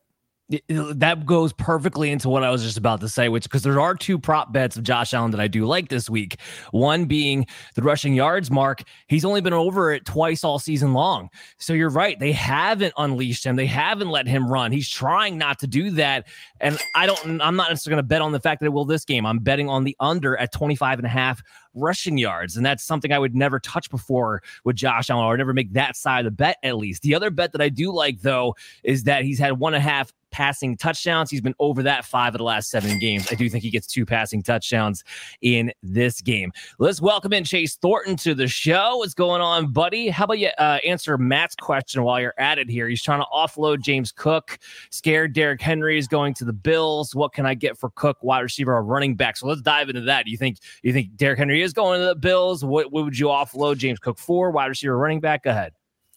that 0.68 1.24
goes 1.24 1.54
perfectly 1.54 2.10
into 2.10 2.28
what 2.28 2.44
I 2.44 2.50
was 2.50 2.62
just 2.62 2.76
about 2.76 3.00
to 3.00 3.08
say, 3.08 3.30
which 3.30 3.44
because 3.44 3.62
there 3.62 3.80
are 3.80 3.94
two 3.94 4.18
prop 4.18 4.52
bets 4.52 4.76
of 4.76 4.82
Josh 4.82 5.14
Allen 5.14 5.30
that 5.30 5.40
I 5.40 5.48
do 5.48 5.64
like 5.64 5.88
this 5.88 6.10
week. 6.10 6.38
One 6.70 7.06
being 7.06 7.46
the 7.74 7.82
rushing 7.82 8.12
yards 8.12 8.50
mark. 8.50 8.82
He's 9.06 9.24
only 9.24 9.40
been 9.40 9.54
over 9.54 9.90
it 9.92 10.04
twice 10.04 10.44
all 10.44 10.58
season 10.58 10.92
long. 10.92 11.30
So 11.56 11.72
you're 11.72 11.88
right. 11.88 12.18
They 12.18 12.32
haven't 12.32 12.92
unleashed 12.98 13.44
him. 13.44 13.56
They 13.56 13.66
haven't 13.66 14.10
let 14.10 14.26
him 14.26 14.50
run. 14.50 14.70
He's 14.70 14.88
trying 14.88 15.38
not 15.38 15.58
to 15.60 15.66
do 15.66 15.90
that. 15.92 16.26
And 16.60 16.78
I 16.94 17.06
don't, 17.06 17.40
I'm 17.40 17.56
not 17.56 17.70
necessarily 17.70 17.96
going 17.96 18.04
to 18.04 18.08
bet 18.08 18.20
on 18.20 18.32
the 18.32 18.40
fact 18.40 18.60
that 18.60 18.66
it 18.66 18.72
will 18.72 18.84
this 18.84 19.06
game. 19.06 19.24
I'm 19.24 19.38
betting 19.38 19.70
on 19.70 19.84
the 19.84 19.96
under 19.98 20.36
at 20.36 20.52
25 20.52 20.98
and 20.98 21.06
a 21.06 21.10
half 21.10 21.42
rushing 21.74 22.18
yards. 22.18 22.56
And 22.56 22.64
that's 22.64 22.84
something 22.84 23.12
I 23.12 23.18
would 23.18 23.34
never 23.34 23.58
touch 23.58 23.90
before 23.90 24.42
with 24.64 24.76
Josh 24.76 25.10
Allen 25.10 25.24
or 25.24 25.36
never 25.36 25.52
make 25.52 25.72
that 25.72 25.96
side 25.96 26.20
of 26.20 26.24
the 26.32 26.36
bet 26.36 26.58
at 26.62 26.76
least. 26.76 27.02
The 27.02 27.14
other 27.14 27.30
bet 27.30 27.52
that 27.52 27.60
I 27.60 27.68
do 27.68 27.92
like 27.92 28.20
though 28.20 28.54
is 28.82 29.04
that 29.04 29.24
he's 29.24 29.38
had 29.38 29.58
one 29.58 29.74
and 29.74 29.82
a 29.82 29.88
half 29.88 30.12
passing 30.34 30.76
touchdowns. 30.76 31.30
He's 31.30 31.40
been 31.40 31.54
over 31.60 31.80
that 31.84 32.04
five 32.04 32.34
of 32.34 32.38
the 32.38 32.44
last 32.44 32.68
seven 32.68 32.98
games. 32.98 33.28
I 33.30 33.36
do 33.36 33.48
think 33.48 33.62
he 33.62 33.70
gets 33.70 33.86
two 33.86 34.04
passing 34.04 34.42
touchdowns 34.42 35.04
in 35.42 35.72
this 35.80 36.20
game. 36.20 36.50
Let's 36.80 37.00
welcome 37.00 37.32
in 37.32 37.44
Chase 37.44 37.76
Thornton 37.76 38.16
to 38.16 38.34
the 38.34 38.48
show. 38.48 38.96
What's 38.96 39.14
going 39.14 39.40
on, 39.40 39.70
buddy? 39.70 40.08
How 40.08 40.24
about 40.24 40.40
you 40.40 40.48
uh, 40.58 40.80
answer 40.84 41.16
Matt's 41.16 41.54
question 41.54 42.02
while 42.02 42.20
you're 42.20 42.34
at 42.36 42.58
it 42.58 42.68
here? 42.68 42.88
He's 42.88 43.00
trying 43.00 43.20
to 43.20 43.26
offload 43.32 43.82
James 43.82 44.10
Cook. 44.10 44.58
Scared 44.90 45.34
Derrick 45.34 45.60
Henry 45.60 45.98
is 45.98 46.08
going 46.08 46.34
to 46.34 46.44
the 46.44 46.52
Bills. 46.52 47.14
What 47.14 47.32
can 47.32 47.46
I 47.46 47.54
get 47.54 47.78
for 47.78 47.90
Cook, 47.90 48.18
wide 48.20 48.40
receiver 48.40 48.74
or 48.74 48.82
running 48.82 49.14
back? 49.14 49.36
So 49.36 49.46
let's 49.46 49.62
dive 49.62 49.88
into 49.88 50.00
that. 50.00 50.26
You 50.26 50.36
think 50.36 50.58
you 50.82 50.92
think 50.92 51.14
Derrick 51.14 51.38
Henry 51.38 51.62
is 51.62 51.72
going 51.72 52.00
to 52.00 52.06
the 52.06 52.16
Bills? 52.16 52.64
What, 52.64 52.90
what 52.90 53.04
would 53.04 53.16
you 53.16 53.26
offload 53.26 53.76
James 53.76 54.00
Cook 54.00 54.18
for? 54.18 54.50
Wide 54.50 54.66
receiver, 54.66 54.98
running 54.98 55.20
back? 55.20 55.44
Go 55.44 55.50
ahead. 55.50 55.74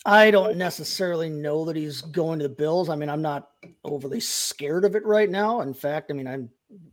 I 0.07 0.31
don't 0.31 0.55
necessarily 0.55 1.29
know 1.29 1.65
that 1.65 1.75
he's 1.75 2.01
going 2.01 2.39
to 2.39 2.47
the 2.47 2.55
Bills. 2.55 2.87
I 2.87 2.95
mean, 2.95 3.09
I'm 3.09 3.21
not 3.21 3.49
overly 3.87 4.19
scared 4.19 4.85
of 4.85 4.95
it 4.95 5.05
right 5.05 5.29
now. 5.29 5.61
In 5.61 5.73
fact, 5.73 6.11
I 6.11 6.13
mean, 6.13 6.27
I 6.27 6.39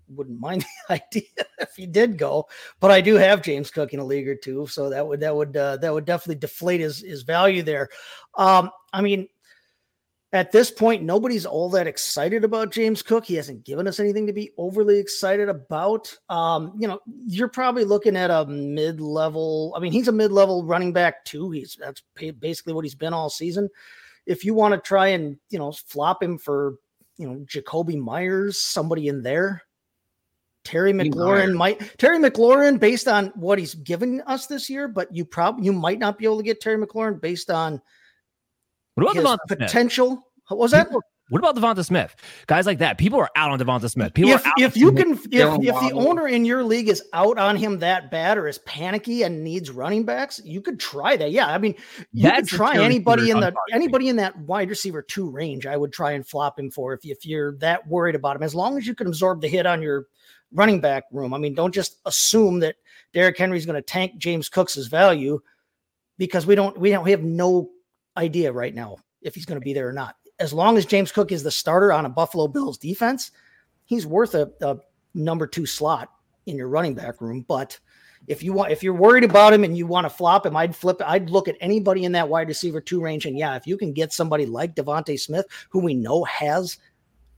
wouldn't 0.09 0.41
mind 0.41 0.65
the 0.89 0.95
idea 0.95 1.23
if 1.59 1.75
he 1.77 1.87
did 1.87 2.19
go, 2.19 2.47
but 2.81 2.91
I 2.91 3.01
do 3.01 3.15
have 3.17 3.43
James 3.43 3.71
Cook 3.71 3.93
in 3.93 4.01
a 4.01 4.05
league 4.05 4.29
or 4.29 4.37
two, 4.37 4.67
so 4.67 4.91
that 4.91 5.07
would 5.07 5.21
that 5.21 5.35
would 5.35 5.57
uh, 5.57 5.77
that 5.79 5.93
would 5.93 6.05
definitely 6.05 6.41
deflate 6.41 6.81
his 6.81 7.01
his 7.01 7.23
value 7.23 7.63
there. 7.63 7.89
Um, 8.37 8.71
I 8.93 9.01
mean, 9.01 9.29
at 10.35 10.51
this 10.51 10.69
point, 10.69 11.05
nobody's 11.05 11.47
all 11.47 11.71
that 11.71 11.87
excited 11.87 12.43
about 12.43 12.73
James 12.73 13.03
Cook. 13.03 13.25
He 13.25 13.37
hasn't 13.37 13.65
given 13.65 13.87
us 13.87 14.01
anything 14.01 14.27
to 14.27 14.33
be 14.33 14.51
overly 14.59 14.99
excited 14.99 15.49
about. 15.49 16.13
Um, 16.29 16.73
you 16.77 16.89
know, 16.89 16.99
you're 17.25 17.49
probably 17.49 17.85
looking 17.85 18.17
at 18.17 18.33
a 18.33 18.45
mid-level. 18.47 19.73
I 19.77 19.81
mean, 19.81 19.93
he's 19.93 20.09
a 20.09 20.13
mid-level 20.13 20.65
running 20.65 20.93
back 20.93 21.25
too. 21.25 21.53
He's 21.53 21.77
that's 21.81 22.03
basically 22.41 22.73
what 22.73 22.85
he's 22.85 22.97
been 22.97 23.15
all 23.15 23.31
season. 23.31 23.69
If 24.27 24.45
you 24.45 24.55
want 24.55 24.75
to 24.75 24.81
try 24.81 25.09
and 25.09 25.39
you 25.51 25.59
know 25.59 25.71
flop 25.71 26.21
him 26.21 26.37
for 26.37 26.79
you 27.17 27.29
know 27.29 27.45
Jakobi 27.47 27.99
Meyers, 27.99 28.59
somebody 28.59 29.09
in 29.09 29.23
there, 29.23 29.63
Terry 30.65 30.93
McLaurin 30.93 31.55
might 31.55 31.99
Terry 31.99 32.19
McLaurin 32.19 32.81
based 32.81 33.07
on 33.07 33.27
what 33.35 33.59
he's 33.59 33.75
given 33.75 34.23
us 34.23 34.47
this 34.47 34.71
year, 34.71 34.89
but 34.89 35.15
you 35.15 35.25
probably 35.25 35.67
you 35.67 35.73
might 35.73 35.99
not 35.99 36.19
be 36.19 36.25
able 36.25 36.39
to 36.39 36.43
get 36.43 36.61
Terry 36.61 36.85
McLaurin 36.85 37.21
based 37.21 37.51
on 37.51 37.81
what 38.95 39.17
about 39.17 39.41
the 39.49 39.57
potential? 39.57 40.27
What 40.49 40.59
was 40.59 40.71
that? 40.73 40.89
What 41.31 41.39
about 41.39 41.57
DeVonta 41.57 41.85
Smith? 41.85 42.15
Guys 42.47 42.67
like 42.67 42.79
that. 42.79 42.99
People 42.99 43.19
are 43.19 43.31
out 43.35 43.51
on 43.51 43.59
DeVonta 43.59 43.91
Smith. 43.91 44.13
People 44.13 44.33
if, 44.33 44.45
if 44.59 44.77
you 44.77 44.93
can, 44.93 45.13
if, 45.13 45.27
if 45.33 45.81
the 45.81 45.93
owner 45.95 46.29
in 46.29 46.45
your 46.45 46.63
league 46.63 46.89
is 46.89 47.03
out 47.15 47.39
on 47.39 47.57
him 47.57 47.79
that 47.79 48.11
bad 48.11 48.37
or 48.37 48.47
is 48.47 48.59
panicky 48.59 49.23
and 49.23 49.43
needs 49.43 49.71
running 49.71 50.05
backs, 50.05 50.41
you 50.45 50.61
could 50.61 50.79
try 50.79 51.17
that. 51.17 51.31
Yeah, 51.31 51.47
I 51.47 51.57
mean, 51.57 51.77
you 52.13 52.25
That's 52.25 52.51
could 52.51 52.57
try 52.57 52.77
anybody 52.77 53.31
in 53.31 53.41
the 53.41 53.55
anybody 53.73 54.11
in 54.11 54.17
that 54.17 54.39
wide 54.41 54.69
receiver 54.69 55.01
two 55.01 55.31
range. 55.31 55.65
I 55.67 55.79
would 55.79 55.93
try 55.93 56.13
and 56.13 56.27
flop 56.27 56.59
him 56.59 56.71
for 56.71 56.93
if 56.93 57.01
if 57.05 57.25
you're 57.25 57.57
that 57.59 57.89
worried 57.89 58.17
about 58.17 58.37
him. 58.37 58.43
As 58.43 58.55
long 58.55 58.77
as 58.77 58.87
you 58.87 58.95
can 58.95 59.07
absorb 59.07 59.41
the 59.41 59.49
hit 59.49 59.65
on 59.65 59.81
your 59.81 60.07
running 60.55 60.81
back 60.81 61.05
room. 61.11 61.35
I 61.35 61.39
mean, 61.39 61.55
don't 61.55 61.75
just 61.75 62.01
assume 62.07 62.61
that 62.61 62.77
Derrick 63.13 63.37
Henry's 63.37 63.67
going 63.67 63.75
to 63.75 63.83
tank 63.83 64.17
James 64.19 64.49
Cook's 64.49 64.77
value 64.87 65.41
because 66.17 66.47
we 66.47 66.55
don't 66.55 66.79
we 66.79 66.91
don't 66.91 67.05
we 67.05 67.11
have 67.11 67.25
no 67.25 67.71
idea 68.17 68.53
right 68.53 68.75
now 68.75 68.97
if 69.21 69.35
he's 69.35 69.45
going 69.45 69.61
to 69.61 69.65
be 69.65 69.73
there 69.73 69.89
or 69.89 69.93
not. 69.93 70.17
As 70.39 70.53
long 70.53 70.77
as 70.77 70.87
James 70.87 71.13
Cook 71.13 71.33
is 71.33 71.43
the 71.43 71.51
starter 71.51 71.93
on 71.93 72.07
a 72.07 72.09
Buffalo 72.09 72.49
Bills 72.49 72.79
defense, 72.79 73.31
he's 73.85 74.07
worth 74.07 74.35
a, 74.35 74.51
a 74.63 74.79
number 75.15 75.47
two 75.47 75.67
slot 75.67 76.11
in 76.47 76.57
your 76.57 76.69
running 76.69 76.95
back 76.95 77.21
room. 77.21 77.45
But 77.47 77.79
if 78.27 78.43
you 78.43 78.53
want, 78.53 78.73
if 78.73 78.83
you're 78.83 78.95
worried 78.95 79.25
about 79.25 79.53
him 79.53 79.65
and 79.65 79.77
you 79.77 79.87
want 79.87 80.07
to 80.07 80.11
flop 80.11 80.47
him, 80.47 80.57
I'd 80.57 80.75
flip. 80.75 81.01
I'd 81.05 81.31
look 81.31 81.47
at 81.47 81.57
anybody 81.61 82.05
in 82.05 82.13
that 82.13 82.29
wide 82.29 82.49
receiver 82.49 82.81
two 82.81 83.01
range, 83.01 83.27
and 83.27 83.39
yeah, 83.39 83.55
if 83.57 83.67
you 83.67 83.77
can 83.77 83.93
get 83.93 84.13
somebody 84.13 84.47
like 84.47 84.75
DeVonta 84.75 85.19
Smith, 85.19 85.47
who 85.69 85.81
we 85.81 85.95
know 85.95 86.25
has 86.25 86.79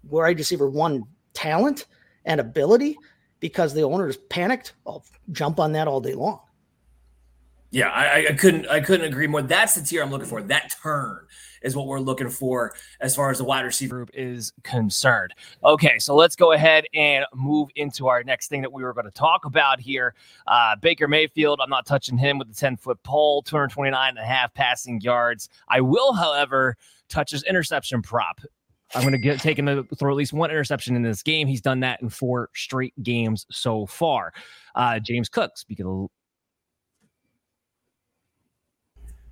wide 0.04 0.38
receiver 0.38 0.68
one 0.70 1.04
talent 1.34 1.86
and 2.24 2.40
ability, 2.40 2.96
because 3.40 3.74
the 3.74 3.82
owner 3.82 4.08
is 4.08 4.16
panicked, 4.16 4.74
I'll 4.86 5.04
jump 5.32 5.60
on 5.60 5.72
that 5.72 5.88
all 5.88 6.00
day 6.00 6.14
long. 6.14 6.40
Yeah, 7.72 7.90
I, 7.90 8.28
I 8.30 8.32
couldn't 8.34 8.66
I 8.68 8.80
couldn't 8.80 9.06
agree 9.06 9.26
more. 9.26 9.42
That's 9.42 9.74
the 9.74 9.82
tier 9.82 10.02
I'm 10.02 10.10
looking 10.10 10.28
for. 10.28 10.40
That 10.40 10.72
turn 10.82 11.26
is 11.66 11.76
what 11.76 11.86
we're 11.86 12.00
looking 12.00 12.30
for 12.30 12.74
as 13.00 13.14
far 13.14 13.30
as 13.30 13.38
the 13.38 13.44
wide 13.44 13.64
receiver 13.64 13.96
group 13.96 14.10
is 14.14 14.52
concerned. 14.62 15.34
Okay, 15.64 15.98
so 15.98 16.14
let's 16.14 16.36
go 16.36 16.52
ahead 16.52 16.86
and 16.94 17.26
move 17.34 17.68
into 17.74 18.06
our 18.06 18.22
next 18.22 18.48
thing 18.48 18.62
that 18.62 18.72
we 18.72 18.82
were 18.82 18.94
going 18.94 19.04
to 19.04 19.10
talk 19.10 19.44
about 19.44 19.80
here. 19.80 20.14
Uh, 20.46 20.76
Baker 20.76 21.08
Mayfield, 21.08 21.60
I'm 21.60 21.68
not 21.68 21.84
touching 21.84 22.16
him 22.16 22.38
with 22.38 22.48
the 22.48 22.54
10 22.54 22.76
foot 22.76 23.02
pole, 23.02 23.42
229 23.42 24.10
and 24.10 24.18
a 24.18 24.24
half 24.24 24.54
passing 24.54 25.00
yards. 25.00 25.48
I 25.68 25.80
will, 25.80 26.12
however, 26.12 26.76
touch 27.08 27.32
his 27.32 27.42
interception 27.42 28.00
prop. 28.00 28.40
I'm 28.94 29.02
going 29.02 29.12
to 29.12 29.18
get 29.18 29.40
taken 29.40 29.66
to 29.66 29.82
throw 29.98 30.12
at 30.12 30.16
least 30.16 30.32
one 30.32 30.50
interception 30.50 30.94
in 30.94 31.02
this 31.02 31.22
game. 31.22 31.48
He's 31.48 31.60
done 31.60 31.80
that 31.80 32.00
in 32.00 32.08
four 32.08 32.50
straight 32.54 32.94
games 33.02 33.44
so 33.50 33.86
far. 33.86 34.32
Uh, 34.76 35.00
James 35.00 35.28
Cook, 35.28 35.58
speaking 35.58 35.86
of 35.86 36.08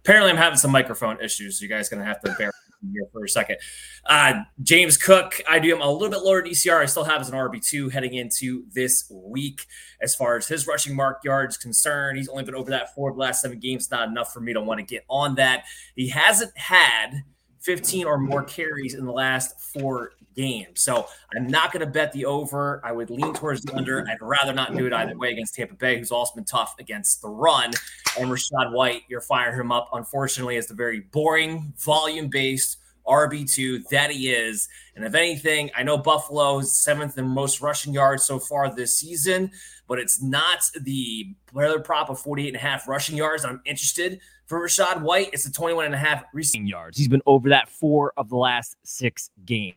Apparently, 0.05 0.31
I'm 0.31 0.37
having 0.37 0.59
some 0.59 0.71
microphone 0.71 1.19
issues. 1.23 1.63
You 1.63 1.69
guys 1.69 1.89
gonna 1.89 2.05
have 2.05 2.21
to 2.21 2.35
bear 2.37 2.49
with 2.49 2.83
me 2.83 2.93
here 2.93 3.09
for 3.11 3.25
a 3.25 3.29
second. 3.29 3.57
Uh, 4.05 4.43
James 4.63 4.99
Cook, 4.99 5.41
I 5.49 5.59
do 5.59 5.75
him 5.75 5.81
a 5.81 5.91
little 5.91 6.11
bit 6.11 6.23
lower 6.23 6.43
DCR. 6.43 6.83
I 6.83 6.85
still 6.85 7.05
have 7.05 7.23
as 7.23 7.31
an 7.31 7.35
RB 7.35 7.67
two 7.67 7.89
heading 7.89 8.13
into 8.13 8.65
this 8.75 9.11
week. 9.11 9.65
As 10.03 10.15
far 10.15 10.37
as 10.37 10.47
his 10.47 10.67
rushing 10.67 10.95
mark 10.95 11.25
yards 11.25 11.57
concerned, 11.57 12.19
he's 12.19 12.29
only 12.29 12.45
been 12.45 12.55
over 12.55 12.71
that 12.71 12.95
four 12.95 13.09
of 13.09 13.17
the 13.17 13.21
last 13.23 13.41
seven 13.41 13.59
games. 13.59 13.91
Not 13.91 14.09
enough 14.09 14.31
for 14.31 14.41
me 14.41 14.53
to 14.53 14.61
want 14.61 14.79
to 14.79 14.85
get 14.85 15.05
on 15.09 15.37
that. 15.37 15.65
He 15.97 16.11
hasn't 16.11 16.57
had 16.59 17.23
15 17.61 18.05
or 18.05 18.19
more 18.19 18.45
carries 18.45 18.93
in 18.93 19.07
the 19.07 19.13
last 19.13 19.59
four 19.59 20.13
games. 20.35 20.81
So 20.81 21.07
I'm 21.37 21.47
not 21.47 21.73
going 21.73 21.85
to 21.85 21.91
bet 21.91 22.13
the 22.13 22.25
over. 22.27 22.81
I 22.85 22.93
would 22.93 23.11
lean 23.11 23.35
towards 23.35 23.63
the 23.63 23.75
under. 23.75 24.07
I'd 24.09 24.19
rather 24.21 24.53
not 24.53 24.77
do 24.77 24.87
it 24.87 24.93
either 24.93 25.17
way 25.17 25.33
against 25.33 25.55
Tampa 25.55 25.75
Bay, 25.75 25.99
who's 25.99 26.11
also 26.11 26.35
been 26.35 26.45
tough 26.45 26.75
against 26.79 27.23
the 27.23 27.29
run. 27.29 27.73
And 28.19 28.31
Rachaad 28.31 28.73
White, 28.73 29.03
you're 29.09 29.21
firing 29.21 29.59
him 29.59 29.73
up, 29.73 29.89
unfortunately, 29.93 30.57
as 30.57 30.67
the 30.67 30.75
very 30.75 31.01
boring, 31.01 31.73
volume 31.79 32.29
based 32.29 32.79
RB2 33.07 33.89
that 33.91 34.11
he 34.11 34.31
is. 34.31 34.69
And 34.97 35.05
if 35.05 35.15
anything, 35.15 35.71
I 35.77 35.83
know 35.83 35.99
Buffalo's 35.99 36.79
seventh 36.79 37.19
and 37.19 37.29
most 37.29 37.61
rushing 37.61 37.93
yards 37.93 38.25
so 38.25 38.39
far 38.39 38.75
this 38.75 38.99
season, 38.99 39.51
but 39.87 39.99
it's 39.99 40.23
not 40.23 40.63
the 40.83 41.35
weather 41.53 41.81
prop 41.81 42.09
of 42.11 42.19
48 42.21 42.49
and 42.49 42.57
a 42.57 42.61
half 42.61 42.89
rushing 42.89 43.17
yards. 43.17 43.45
I'm 43.45 43.61
interested 43.65 44.21
for 44.47 44.61
Rachaad 44.61 45.03
White. 45.03 45.31
It's 45.33 45.45
the 45.45 45.53
21 45.53 45.87
and 45.87 45.95
a 45.95 45.99
half 45.99 46.25
receiving 46.33 46.67
yards. 46.67 46.97
He's 46.97 47.09
been 47.09 47.23
over 47.27 47.49
that 47.51 47.69
four 47.69 48.13
of 48.17 48.29
the 48.29 48.37
last 48.37 48.77
six 48.85 49.31
games. 49.45 49.77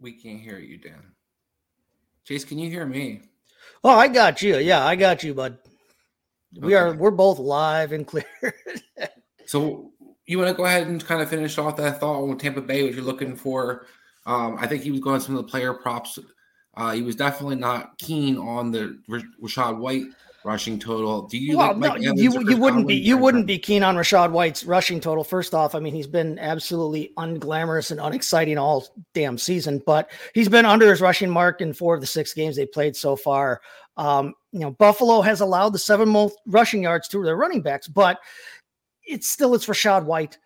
We 0.00 0.12
can't 0.12 0.40
hear 0.40 0.58
you, 0.58 0.78
Dan. 0.78 1.02
Chase, 2.24 2.44
can 2.44 2.58
you 2.58 2.68
hear 2.70 2.86
me? 2.86 3.22
Oh, 3.82 3.90
I 3.90 4.08
got 4.08 4.42
you. 4.42 4.56
Yeah, 4.58 4.84
I 4.84 4.96
got 4.96 5.22
you, 5.22 5.34
bud. 5.34 5.58
We 6.58 6.74
are 6.74 6.94
we're 6.94 7.10
both 7.10 7.38
live 7.38 7.92
and 7.92 8.06
clear. 8.06 8.24
so 9.46 9.92
you 10.26 10.38
want 10.38 10.50
to 10.50 10.56
go 10.56 10.64
ahead 10.64 10.86
and 10.86 11.04
kind 11.04 11.22
of 11.22 11.30
finish 11.30 11.58
off 11.58 11.76
that 11.76 12.00
thought 12.00 12.22
on 12.22 12.38
Tampa 12.38 12.60
Bay, 12.60 12.82
what 12.82 12.94
you're 12.94 13.04
looking 13.04 13.36
for. 13.36 13.86
Um, 14.26 14.56
I 14.58 14.66
think 14.66 14.82
he 14.82 14.90
was 14.90 15.00
going 15.00 15.20
some 15.20 15.36
of 15.36 15.44
the 15.44 15.50
player 15.50 15.72
props. 15.72 16.18
Uh, 16.76 16.92
he 16.92 17.02
was 17.02 17.16
definitely 17.16 17.56
not 17.56 17.96
keen 17.98 18.36
on 18.36 18.70
the 18.70 18.98
Rachaad 19.08 19.78
White 19.78 20.04
rushing 20.46 20.78
total. 20.78 21.22
Do 21.22 21.36
you 21.36 21.58
well, 21.58 21.76
like 21.76 22.00
no, 22.00 22.12
you 22.12 22.40
you 22.48 22.56
wouldn't 22.56 22.86
be 22.86 22.94
you 22.94 23.18
wouldn't 23.18 23.46
be 23.46 23.58
keen 23.58 23.82
on 23.82 23.96
Rachaad 23.96 24.30
White's 24.30 24.64
rushing 24.64 25.00
total. 25.00 25.24
First 25.24 25.54
off, 25.54 25.74
I 25.74 25.80
mean 25.80 25.92
he's 25.92 26.06
been 26.06 26.38
absolutely 26.38 27.12
unglamorous 27.18 27.90
and 27.90 28.00
unexciting 28.00 28.56
all 28.56 28.86
damn 29.12 29.36
season, 29.36 29.82
but 29.84 30.10
he's 30.34 30.48
been 30.48 30.64
under 30.64 30.88
his 30.88 31.00
rushing 31.00 31.28
mark 31.28 31.60
in 31.60 31.72
four 31.72 31.96
of 31.96 32.00
the 32.00 32.06
six 32.06 32.32
games 32.32 32.54
they 32.54 32.64
played 32.64 32.94
so 32.94 33.16
far. 33.16 33.60
Um, 33.96 34.34
you 34.52 34.60
know, 34.60 34.70
Buffalo 34.70 35.20
has 35.20 35.40
allowed 35.40 35.70
the 35.70 35.78
seven 35.78 36.08
most 36.08 36.38
rushing 36.46 36.84
yards 36.84 37.08
to 37.08 37.22
their 37.24 37.36
running 37.36 37.60
backs, 37.60 37.88
but 37.88 38.20
it's 39.02 39.28
still 39.28 39.54
it's 39.54 39.66
Rachaad 39.66 40.04
White. 40.04 40.38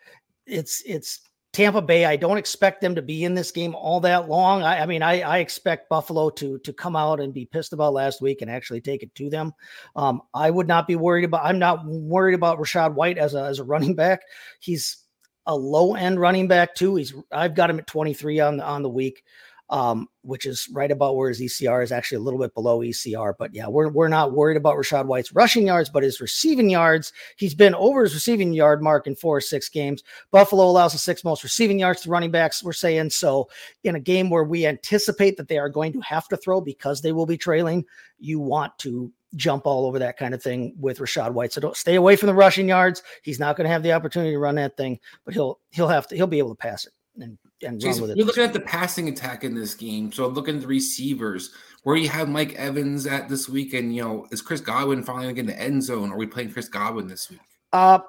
It's 0.46 0.82
it's 0.86 1.20
Tampa 1.52 1.82
Bay, 1.82 2.04
I 2.04 2.14
don't 2.14 2.38
expect 2.38 2.80
them 2.80 2.94
to 2.94 3.02
be 3.02 3.24
in 3.24 3.34
this 3.34 3.50
game 3.50 3.74
all 3.74 4.00
that 4.00 4.28
long. 4.28 4.62
I, 4.62 4.82
I, 4.82 4.86
mean, 4.86 5.02
I, 5.02 5.22
I, 5.22 5.38
expect 5.38 5.88
Buffalo 5.88 6.30
to 6.30 6.58
to 6.60 6.72
come 6.72 6.94
out 6.94 7.18
and 7.18 7.34
be 7.34 7.44
pissed 7.44 7.72
about 7.72 7.92
last 7.92 8.22
week 8.22 8.40
and 8.40 8.50
actually 8.50 8.80
take 8.80 9.02
it 9.02 9.12
to 9.16 9.28
them. 9.28 9.52
Um, 9.96 10.22
I 10.32 10.48
would 10.50 10.68
not 10.68 10.86
be 10.86 10.94
worried 10.94 11.24
about. 11.24 11.44
I'm 11.44 11.58
not 11.58 11.84
worried 11.84 12.34
about 12.34 12.58
Rachaad 12.58 12.94
White 12.94 13.18
as 13.18 13.34
a 13.34 13.42
as 13.42 13.58
a 13.58 13.64
running 13.72 13.96
back. 13.96 14.20
He's 14.60 14.98
a 15.46 15.56
low 15.56 15.94
end 15.94 16.20
running 16.20 16.46
back 16.46 16.76
too. 16.76 16.94
He's 16.94 17.14
I've 17.32 17.56
got 17.56 17.70
him 17.70 17.80
at 17.80 17.86
23 17.88 18.38
on 18.38 18.56
the 18.58 18.64
on 18.64 18.82
the 18.82 18.88
week 18.88 19.24
um, 19.70 20.08
which 20.22 20.46
is 20.46 20.68
right 20.72 20.90
about 20.90 21.16
where 21.16 21.28
his 21.28 21.40
ECR 21.40 21.82
is 21.82 21.92
actually 21.92 22.16
a 22.16 22.20
little 22.20 22.40
bit 22.40 22.52
below 22.54 22.80
ECR. 22.80 23.34
But 23.38 23.54
yeah, 23.54 23.68
we're, 23.68 23.88
we're 23.88 24.08
not 24.08 24.32
worried 24.32 24.56
about 24.56 24.76
Rachaad 24.76 25.06
White's 25.06 25.32
rushing 25.32 25.66
yards, 25.66 25.88
but 25.88 26.02
his 26.02 26.20
receiving 26.20 26.68
yards, 26.68 27.12
he's 27.36 27.54
been 27.54 27.74
over 27.76 28.02
his 28.02 28.12
receiving 28.12 28.52
yard 28.52 28.82
mark 28.82 29.06
in 29.06 29.14
four 29.14 29.36
or 29.36 29.40
six 29.40 29.68
games. 29.68 30.02
Buffalo 30.32 30.64
allows 30.64 30.92
the 30.92 30.98
six 30.98 31.22
most 31.22 31.44
receiving 31.44 31.78
yards 31.78 32.02
to 32.02 32.10
running 32.10 32.32
backs, 32.32 32.64
we're 32.64 32.72
saying. 32.72 33.10
So 33.10 33.48
in 33.84 33.94
a 33.94 34.00
game 34.00 34.28
where 34.28 34.44
we 34.44 34.66
anticipate 34.66 35.36
that 35.36 35.46
they 35.46 35.58
are 35.58 35.68
going 35.68 35.92
to 35.92 36.00
have 36.00 36.26
to 36.28 36.36
throw 36.36 36.60
because 36.60 37.00
they 37.00 37.12
will 37.12 37.26
be 37.26 37.38
trailing, 37.38 37.84
you 38.18 38.40
want 38.40 38.76
to 38.80 39.12
jump 39.36 39.64
all 39.68 39.86
over 39.86 40.00
that 40.00 40.18
kind 40.18 40.34
of 40.34 40.42
thing 40.42 40.74
with 40.80 40.98
Rachaad 40.98 41.32
White. 41.32 41.52
So 41.52 41.60
don't 41.60 41.76
stay 41.76 41.94
away 41.94 42.16
from 42.16 42.26
the 42.26 42.34
rushing 42.34 42.68
yards. 42.68 43.04
He's 43.22 43.38
not 43.38 43.56
going 43.56 43.66
to 43.66 43.72
have 43.72 43.84
the 43.84 43.92
opportunity 43.92 44.32
to 44.32 44.38
run 44.38 44.56
that 44.56 44.76
thing, 44.76 44.98
but 45.24 45.34
he'll 45.34 45.60
he'll 45.70 45.86
have 45.86 46.08
to 46.08 46.16
he'll 46.16 46.26
be 46.26 46.38
able 46.38 46.50
to 46.50 46.56
pass 46.56 46.84
it 46.86 46.92
and 47.22 47.38
and 47.62 47.80
Jason, 47.80 48.02
run 48.02 48.02
with 48.02 48.10
it. 48.12 48.16
You're 48.16 48.26
looking 48.26 48.44
at 48.44 48.52
the 48.52 48.60
passing 48.60 49.08
attack 49.08 49.44
in 49.44 49.54
this 49.54 49.74
game. 49.74 50.12
So 50.12 50.26
looking 50.28 50.56
at 50.56 50.60
the 50.62 50.66
receivers, 50.66 51.50
where 51.82 51.96
you 51.96 52.08
have 52.08 52.28
Mike 52.28 52.54
Evans 52.54 53.06
at 53.06 53.28
this 53.28 53.48
week, 53.48 53.74
and 53.74 53.94
you 53.94 54.02
know, 54.02 54.26
is 54.30 54.42
Chris 54.42 54.60
Godwin 54.60 55.02
finally 55.02 55.24
going 55.24 55.36
to 55.36 55.42
get 55.42 55.50
in 55.50 55.56
the 55.56 55.62
end 55.62 55.82
zone? 55.82 56.12
Are 56.12 56.16
we 56.16 56.26
playing 56.26 56.52
Chris 56.52 56.68
Godwin 56.68 57.06
this 57.08 57.30
week? 57.30 57.40
Uh 57.72 58.00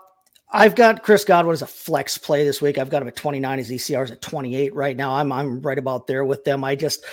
I've 0.51 0.75
got 0.75 1.03
Chris 1.03 1.23
Godwin 1.23 1.53
as 1.53 1.61
a 1.61 1.67
flex 1.67 2.17
play 2.17 2.43
this 2.43 2.61
week. 2.61 2.77
I've 2.77 2.89
got 2.89 3.01
him 3.01 3.07
at 3.07 3.15
29. 3.15 3.57
His 3.57 3.71
ECR 3.71 4.03
is 4.03 4.11
at 4.11 4.21
28 4.21 4.75
right 4.75 4.97
now. 4.97 5.13
I'm 5.13 5.31
I'm 5.31 5.61
right 5.61 5.77
about 5.77 6.07
there 6.07 6.25
with 6.25 6.43
them. 6.43 6.63
I 6.63 6.75
just 6.75 7.05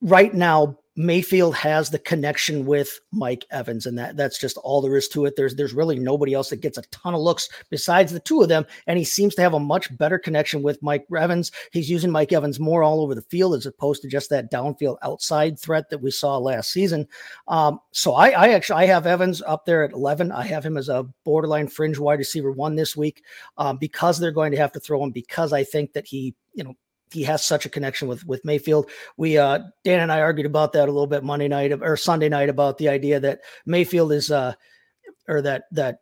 right 0.00 0.34
now 0.34 0.78
Mayfield 0.96 1.56
has 1.56 1.90
the 1.90 1.98
connection 1.98 2.66
with 2.66 3.00
Mike 3.10 3.44
Evans, 3.50 3.86
and 3.86 3.98
that 3.98 4.16
that's 4.16 4.38
just 4.38 4.56
all 4.58 4.80
there 4.80 4.96
is 4.96 5.08
to 5.08 5.24
it. 5.24 5.34
There's 5.36 5.56
there's 5.56 5.74
really 5.74 5.98
nobody 5.98 6.34
else 6.34 6.50
that 6.50 6.60
gets 6.60 6.78
a 6.78 6.82
ton 6.82 7.14
of 7.14 7.20
looks 7.20 7.48
besides 7.68 8.12
the 8.12 8.20
two 8.20 8.42
of 8.42 8.48
them, 8.48 8.64
and 8.86 8.96
he 8.96 9.04
seems 9.04 9.34
to 9.34 9.42
have 9.42 9.54
a 9.54 9.60
much 9.60 9.96
better 9.98 10.18
connection 10.18 10.62
with 10.62 10.82
Mike 10.82 11.06
Evans. 11.16 11.50
He's 11.72 11.90
using 11.90 12.12
Mike 12.12 12.32
Evans 12.32 12.60
more 12.60 12.84
all 12.84 13.00
over 13.00 13.14
the 13.14 13.22
field 13.22 13.54
as 13.54 13.66
opposed 13.66 14.02
to 14.02 14.08
just 14.08 14.30
that 14.30 14.52
downfield 14.52 14.98
outside 15.02 15.58
threat 15.58 15.90
that 15.90 15.98
we 15.98 16.12
saw 16.12 16.38
last 16.38 16.70
season. 16.70 17.08
Um, 17.48 17.80
so 17.90 18.14
I, 18.14 18.28
I 18.30 18.48
actually 18.50 18.84
I 18.84 18.86
have 18.86 19.06
Evans 19.06 19.42
up 19.42 19.66
there 19.66 19.82
at 19.82 19.92
11. 19.92 20.30
I 20.30 20.46
have 20.46 20.64
him 20.64 20.76
as 20.76 20.88
a 20.88 21.06
borderline 21.24 21.66
fringe 21.66 21.98
wide 21.98 22.20
receiver 22.20 22.52
one 22.52 22.76
this 22.76 22.96
week 22.96 23.24
um, 23.58 23.78
because 23.78 24.18
they're 24.18 24.30
going 24.30 24.52
to 24.52 24.58
have 24.58 24.72
to 24.72 24.80
throw 24.80 25.02
him 25.02 25.10
because 25.10 25.52
I 25.52 25.64
think 25.64 25.92
that 25.94 26.06
he 26.06 26.34
you 26.54 26.62
know 26.62 26.74
he 27.14 27.22
has 27.22 27.44
such 27.44 27.64
a 27.64 27.70
connection 27.70 28.08
with 28.08 28.26
with 28.26 28.44
Mayfield. 28.44 28.90
We 29.16 29.38
uh 29.38 29.60
Dan 29.84 30.00
and 30.00 30.12
I 30.12 30.20
argued 30.20 30.46
about 30.46 30.72
that 30.72 30.88
a 30.88 30.92
little 30.92 31.06
bit 31.06 31.24
Monday 31.24 31.48
night 31.48 31.72
or 31.72 31.96
Sunday 31.96 32.28
night 32.28 32.48
about 32.48 32.78
the 32.78 32.88
idea 32.88 33.20
that 33.20 33.40
Mayfield 33.64 34.12
is 34.12 34.30
uh 34.30 34.54
or 35.28 35.40
that 35.42 35.64
that 35.72 35.98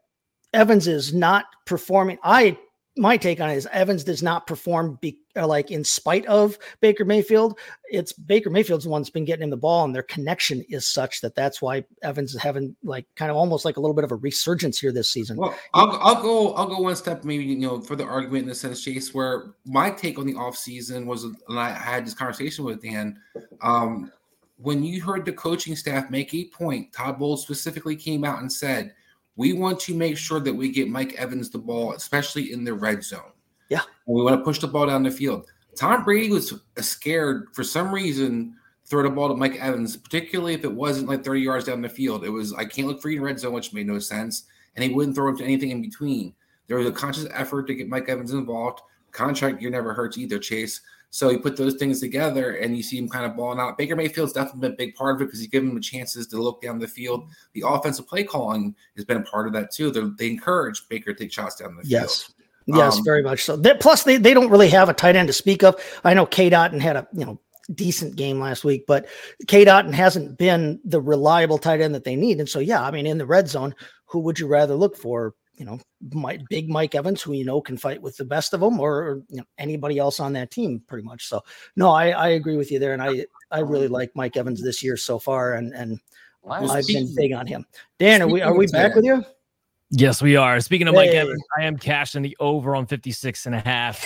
Evans 0.52 0.88
is 0.88 1.14
not 1.14 1.46
performing. 1.66 2.18
I 2.22 2.58
my 2.96 3.16
take 3.16 3.40
on 3.40 3.48
it 3.48 3.56
is 3.56 3.66
Evans 3.72 4.04
does 4.04 4.22
not 4.22 4.46
perform 4.46 4.98
be, 5.00 5.18
uh, 5.34 5.46
like 5.46 5.70
in 5.70 5.82
spite 5.82 6.26
of 6.26 6.58
Baker 6.80 7.04
Mayfield. 7.04 7.58
It's 7.90 8.12
Baker 8.12 8.50
Mayfield's 8.50 8.84
the 8.84 8.90
one 8.90 9.00
that's 9.00 9.10
been 9.10 9.24
getting 9.24 9.44
him 9.44 9.50
the 9.50 9.56
ball, 9.56 9.84
and 9.84 9.94
their 9.94 10.02
connection 10.02 10.62
is 10.68 10.86
such 10.86 11.22
that 11.22 11.34
that's 11.34 11.62
why 11.62 11.84
Evans 12.02 12.34
is 12.34 12.42
having 12.42 12.76
like 12.82 13.06
kind 13.16 13.30
of 13.30 13.36
almost 13.36 13.64
like 13.64 13.78
a 13.78 13.80
little 13.80 13.94
bit 13.94 14.04
of 14.04 14.12
a 14.12 14.16
resurgence 14.16 14.78
here 14.78 14.92
this 14.92 15.08
season. 15.08 15.38
Well, 15.38 15.56
I'll, 15.72 15.98
I'll 16.02 16.22
go 16.22 16.52
I'll 16.54 16.66
go 16.66 16.80
one 16.80 16.96
step 16.96 17.24
maybe 17.24 17.44
you 17.44 17.56
know 17.56 17.80
for 17.80 17.96
the 17.96 18.04
argument 18.04 18.42
in 18.42 18.48
the 18.48 18.54
sense, 18.54 18.84
Chase, 18.84 19.14
where 19.14 19.54
my 19.64 19.90
take 19.90 20.18
on 20.18 20.26
the 20.26 20.34
offseason 20.34 21.06
was, 21.06 21.24
and 21.24 21.38
I 21.48 21.70
had 21.70 22.06
this 22.06 22.14
conversation 22.14 22.64
with 22.64 22.82
Dan. 22.82 23.18
Um, 23.62 24.12
when 24.58 24.84
you 24.84 25.02
heard 25.02 25.24
the 25.24 25.32
coaching 25.32 25.74
staff 25.76 26.10
make 26.10 26.34
a 26.34 26.44
point, 26.48 26.92
Todd 26.92 27.18
Bowles 27.18 27.42
specifically 27.42 27.96
came 27.96 28.22
out 28.22 28.40
and 28.40 28.52
said 28.52 28.94
we 29.36 29.52
want 29.52 29.80
to 29.80 29.94
make 29.94 30.16
sure 30.16 30.40
that 30.40 30.54
we 30.54 30.70
get 30.70 30.88
Mike 30.88 31.14
Evans 31.14 31.50
the 31.50 31.58
ball, 31.58 31.92
especially 31.92 32.52
in 32.52 32.64
the 32.64 32.74
red 32.74 33.02
zone. 33.02 33.32
Yeah. 33.68 33.80
And 34.06 34.16
we 34.16 34.22
want 34.22 34.38
to 34.38 34.44
push 34.44 34.58
the 34.58 34.68
ball 34.68 34.86
down 34.86 35.02
the 35.02 35.10
field. 35.10 35.46
Tom 35.76 36.04
Brady 36.04 36.30
was 36.30 36.52
scared 36.80 37.46
for 37.54 37.64
some 37.64 37.92
reason 37.92 38.54
throw 38.84 39.02
the 39.02 39.10
ball 39.10 39.28
to 39.28 39.34
Mike 39.34 39.56
Evans, 39.56 39.96
particularly 39.96 40.54
if 40.54 40.64
it 40.64 40.72
wasn't 40.72 41.08
like 41.08 41.24
30 41.24 41.40
yards 41.40 41.64
down 41.64 41.80
the 41.80 41.88
field. 41.88 42.24
It 42.24 42.30
was 42.30 42.52
I 42.52 42.64
can't 42.64 42.88
look 42.88 43.00
for 43.00 43.08
you 43.08 43.18
in 43.18 43.22
red 43.22 43.40
zone, 43.40 43.54
which 43.54 43.72
made 43.72 43.86
no 43.86 43.98
sense. 43.98 44.44
And 44.74 44.84
he 44.84 44.92
wouldn't 44.92 45.14
throw 45.14 45.30
him 45.30 45.38
to 45.38 45.44
anything 45.44 45.70
in 45.70 45.80
between. 45.80 46.34
There 46.66 46.76
was 46.76 46.86
a 46.86 46.92
conscious 46.92 47.26
effort 47.32 47.66
to 47.66 47.74
get 47.74 47.88
Mike 47.88 48.08
Evans 48.08 48.32
involved. 48.32 48.80
Contract 49.12 49.60
year 49.60 49.70
never 49.70 49.94
hurts 49.94 50.18
either, 50.18 50.38
Chase. 50.38 50.80
So 51.10 51.28
you 51.28 51.40
put 51.40 51.58
those 51.58 51.74
things 51.74 52.00
together 52.00 52.56
and 52.56 52.74
you 52.74 52.82
see 52.82 52.96
him 52.96 53.06
kind 53.06 53.26
of 53.26 53.36
balling 53.36 53.60
out. 53.60 53.76
Baker 53.76 53.94
Mayfield's 53.94 54.32
definitely 54.32 54.60
been 54.60 54.72
a 54.72 54.76
big 54.76 54.94
part 54.94 55.14
of 55.14 55.20
it 55.20 55.26
because 55.26 55.40
he's 55.40 55.48
given 55.48 55.68
him 55.68 55.74
the 55.74 55.80
chances 55.82 56.26
to 56.28 56.42
look 56.42 56.62
down 56.62 56.78
the 56.78 56.88
field. 56.88 57.28
The 57.52 57.64
offensive 57.66 58.08
play 58.08 58.24
calling 58.24 58.74
has 58.96 59.04
been 59.04 59.18
a 59.18 59.22
part 59.22 59.46
of 59.46 59.52
that 59.52 59.70
too. 59.70 59.90
They're, 59.90 60.10
they 60.16 60.28
encourage 60.28 60.88
Baker 60.88 61.12
to 61.12 61.18
take 61.18 61.30
shots 61.30 61.56
down 61.56 61.76
the 61.76 61.86
yes. 61.86 62.22
field. 62.22 62.36
Yes, 62.66 62.96
um, 62.96 63.04
very 63.04 63.22
much 63.22 63.44
so. 63.44 63.56
They, 63.56 63.74
plus, 63.74 64.04
they, 64.04 64.16
they 64.16 64.32
don't 64.32 64.48
really 64.48 64.68
have 64.68 64.88
a 64.88 64.94
tight 64.94 65.16
end 65.16 65.26
to 65.26 65.32
speak 65.32 65.62
of. 65.62 65.74
I 66.04 66.14
know 66.14 66.24
Cade 66.24 66.52
Otton 66.52 66.80
had 66.80 66.96
a 66.96 67.06
you 67.12 67.26
know 67.26 67.40
decent 67.74 68.16
game 68.16 68.40
last 68.40 68.64
week, 68.64 68.84
but 68.86 69.06
Cade 69.48 69.68
Otton 69.68 69.92
hasn't 69.92 70.38
been 70.38 70.80
the 70.84 71.00
reliable 71.00 71.58
tight 71.58 71.80
end 71.80 71.94
that 71.94 72.04
they 72.04 72.16
need. 72.16 72.38
And 72.38 72.48
so, 72.48 72.58
yeah, 72.58 72.82
I 72.82 72.90
mean, 72.90 73.06
in 73.06 73.18
the 73.18 73.26
red 73.26 73.48
zone, 73.48 73.74
who 74.06 74.20
would 74.20 74.38
you 74.38 74.46
rather 74.46 74.74
look 74.74 74.96
for? 74.96 75.34
You 75.54 75.66
know, 75.66 75.80
my, 76.12 76.38
big 76.48 76.68
Mike 76.68 76.94
Evans, 76.94 77.22
who 77.22 77.32
you 77.34 77.44
know 77.44 77.60
can 77.60 77.76
fight 77.76 78.00
with 78.00 78.16
the 78.16 78.24
best 78.24 78.54
of 78.54 78.60
them, 78.60 78.80
or 78.80 79.22
you 79.28 79.38
know, 79.38 79.44
anybody 79.58 79.98
else 79.98 80.18
on 80.18 80.32
that 80.32 80.50
team, 80.50 80.82
pretty 80.86 81.04
much. 81.04 81.28
So, 81.28 81.42
no, 81.76 81.90
I, 81.90 82.10
I 82.10 82.28
agree 82.28 82.56
with 82.56 82.72
you 82.72 82.78
there, 82.78 82.92
and 82.94 83.02
I 83.02 83.26
I 83.50 83.60
really 83.60 83.88
like 83.88 84.10
Mike 84.14 84.36
Evans 84.36 84.62
this 84.62 84.82
year 84.82 84.96
so 84.96 85.18
far, 85.18 85.54
and 85.54 85.72
and 85.74 86.00
Well, 86.42 86.70
I've 86.70 86.86
been 86.86 87.14
big 87.14 87.32
on 87.32 87.46
him. 87.46 87.66
Dan, 87.98 88.22
are 88.22 88.28
we 88.28 88.40
are 88.40 88.56
we 88.56 88.66
back 88.66 88.94
with 88.94 89.04
you? 89.04 89.24
Yes, 89.90 90.22
we 90.22 90.36
are. 90.36 90.58
Speaking 90.60 90.88
of 90.88 90.94
Mike 90.94 91.10
Evans, 91.10 91.42
I 91.58 91.64
am 91.64 91.76
cashing 91.76 92.22
the 92.22 92.34
over 92.40 92.74
on 92.74 92.86
56 92.86 93.44
and 93.44 93.54
a 93.54 93.60
half 93.60 94.02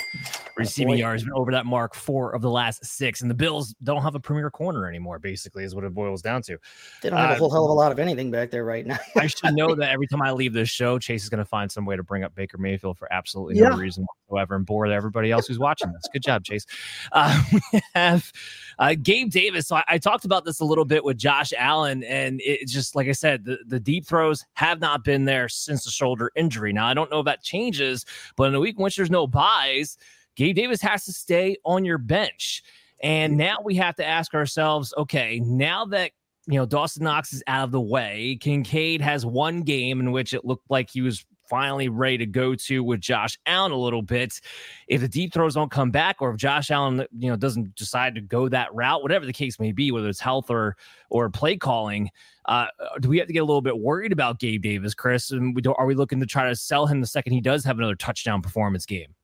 receiving 0.56 0.94
boy. 0.94 0.98
yards. 0.98 1.24
Been 1.24 1.32
over 1.34 1.52
that 1.52 1.66
mark 1.66 1.94
four 1.94 2.34
of 2.34 2.42
the 2.42 2.50
last 2.50 2.84
six. 2.84 3.20
And 3.20 3.30
the 3.30 3.34
Bills 3.34 3.74
don't 3.82 4.02
have 4.02 4.14
a 4.14 4.20
premier 4.20 4.50
corner 4.50 4.88
anymore, 4.88 5.18
basically, 5.18 5.64
is 5.64 5.74
what 5.74 5.84
it 5.84 5.94
boils 5.94 6.22
down 6.22 6.42
to. 6.42 6.58
They 7.02 7.10
don't 7.10 7.18
have 7.18 7.30
Uh, 7.32 7.34
a 7.34 7.38
whole 7.38 7.50
hell 7.50 7.64
of 7.64 7.70
a 7.70 7.74
lot 7.74 7.92
of 7.92 7.98
anything 7.98 8.30
back 8.30 8.50
there 8.50 8.64
right 8.64 8.86
now. 8.86 8.98
I 9.16 9.26
should 9.26 9.54
know 9.54 9.74
that 9.76 9.90
every 9.90 10.06
time 10.06 10.22
I 10.22 10.32
leave 10.32 10.52
this 10.52 10.68
show, 10.68 10.98
Chase 10.98 11.22
is 11.22 11.28
going 11.28 11.38
to 11.38 11.44
find 11.44 11.70
some 11.70 11.84
way 11.84 11.96
to 11.96 12.02
bring 12.02 12.24
up 12.24 12.34
Baker 12.34 12.58
Mayfield 12.58 12.98
for 12.98 13.12
absolutely 13.12 13.60
no 13.60 13.76
reason 13.76 14.06
whatsoever 14.28 14.56
and 14.56 14.64
bore 14.66 14.86
everybody 14.86 15.30
else 15.30 15.46
who's 15.46 15.58
watching 15.58 15.92
this. 15.92 16.02
Good 16.12 16.22
job, 16.22 16.44
Chase. 16.44 16.66
Uh, 17.12 17.42
we 17.72 17.80
have 17.94 18.32
uh, 18.78 18.94
Gabe 19.00 19.30
Davis. 19.30 19.66
So 19.68 19.76
I, 19.76 19.84
I 19.88 19.98
talked 19.98 20.24
about 20.24 20.44
this 20.44 20.60
a 20.60 20.64
little 20.64 20.84
bit 20.84 21.04
with 21.04 21.18
Josh 21.18 21.52
Allen, 21.56 22.02
and 22.04 22.40
it's 22.44 22.72
just 22.72 22.94
like 22.96 23.08
I 23.08 23.12
said, 23.12 23.44
the, 23.44 23.58
the 23.66 23.80
deep 23.80 24.06
throws 24.06 24.44
have 24.54 24.80
not 24.80 25.04
been 25.04 25.24
there 25.24 25.48
since 25.48 25.84
the 25.84 25.90
shoulder 25.90 26.30
injury. 26.36 26.72
Now, 26.72 26.86
I 26.86 26.94
don't 26.94 27.10
know 27.10 27.20
if 27.20 27.24
that 27.26 27.42
changes, 27.42 28.04
but 28.36 28.44
in 28.48 28.54
a 28.54 28.60
week 28.60 28.76
in 28.78 28.82
which 28.84 28.96
there's 28.96 29.10
no 29.10 29.26
byes, 29.26 29.98
Gabe 30.36 30.54
Davis 30.54 30.80
has 30.82 31.04
to 31.06 31.12
stay 31.12 31.56
on 31.64 31.84
your 31.84 31.98
bench. 31.98 32.62
And 33.02 33.36
now 33.36 33.58
we 33.62 33.74
have 33.76 33.96
to 33.96 34.06
ask 34.06 34.34
ourselves, 34.34 34.94
okay, 34.96 35.40
now 35.40 35.84
that 35.86 36.12
you 36.46 36.54
know 36.54 36.66
Dawson 36.66 37.04
Knox 37.04 37.32
is 37.32 37.42
out 37.46 37.64
of 37.64 37.72
the 37.72 37.80
way, 37.80 38.38
Kincaid 38.40 39.00
has 39.00 39.26
one 39.26 39.62
game 39.62 40.00
in 40.00 40.12
which 40.12 40.32
it 40.32 40.44
looked 40.44 40.70
like 40.70 40.88
he 40.90 41.02
was 41.02 41.24
finally 41.48 41.88
ready 41.88 42.18
to 42.18 42.26
go 42.26 42.54
to 42.54 42.82
with 42.82 43.00
Josh 43.00 43.38
Allen 43.46 43.72
a 43.72 43.76
little 43.76 44.02
bit. 44.02 44.40
If 44.88 45.00
the 45.00 45.08
deep 45.08 45.32
throws 45.32 45.54
don't 45.54 45.70
come 45.70 45.90
back, 45.90 46.16
or 46.20 46.30
if 46.30 46.36
Josh 46.36 46.70
Allen, 46.70 47.06
you 47.16 47.30
know, 47.30 47.36
doesn't 47.36 47.74
decide 47.74 48.14
to 48.14 48.20
go 48.20 48.48
that 48.48 48.74
route, 48.74 49.02
whatever 49.02 49.26
the 49.26 49.32
case 49.32 49.58
may 49.60 49.72
be, 49.72 49.92
whether 49.92 50.08
it's 50.08 50.20
health 50.20 50.50
or 50.50 50.76
or 51.10 51.28
play 51.30 51.56
calling, 51.56 52.10
uh, 52.46 52.66
do 53.00 53.08
we 53.08 53.18
have 53.18 53.26
to 53.26 53.32
get 53.32 53.40
a 53.40 53.44
little 53.44 53.62
bit 53.62 53.78
worried 53.78 54.12
about 54.12 54.40
Gabe 54.40 54.62
Davis, 54.62 54.94
Chris? 54.94 55.30
And 55.30 55.54
we 55.54 55.62
don't, 55.62 55.78
are 55.78 55.86
we 55.86 55.94
looking 55.94 56.20
to 56.20 56.26
try 56.26 56.48
to 56.48 56.56
sell 56.56 56.86
him 56.86 57.00
the 57.00 57.06
second 57.06 57.32
he 57.32 57.40
does 57.40 57.64
have 57.64 57.78
another 57.78 57.96
touchdown 57.96 58.42
performance 58.42 58.86
game? 58.86 59.15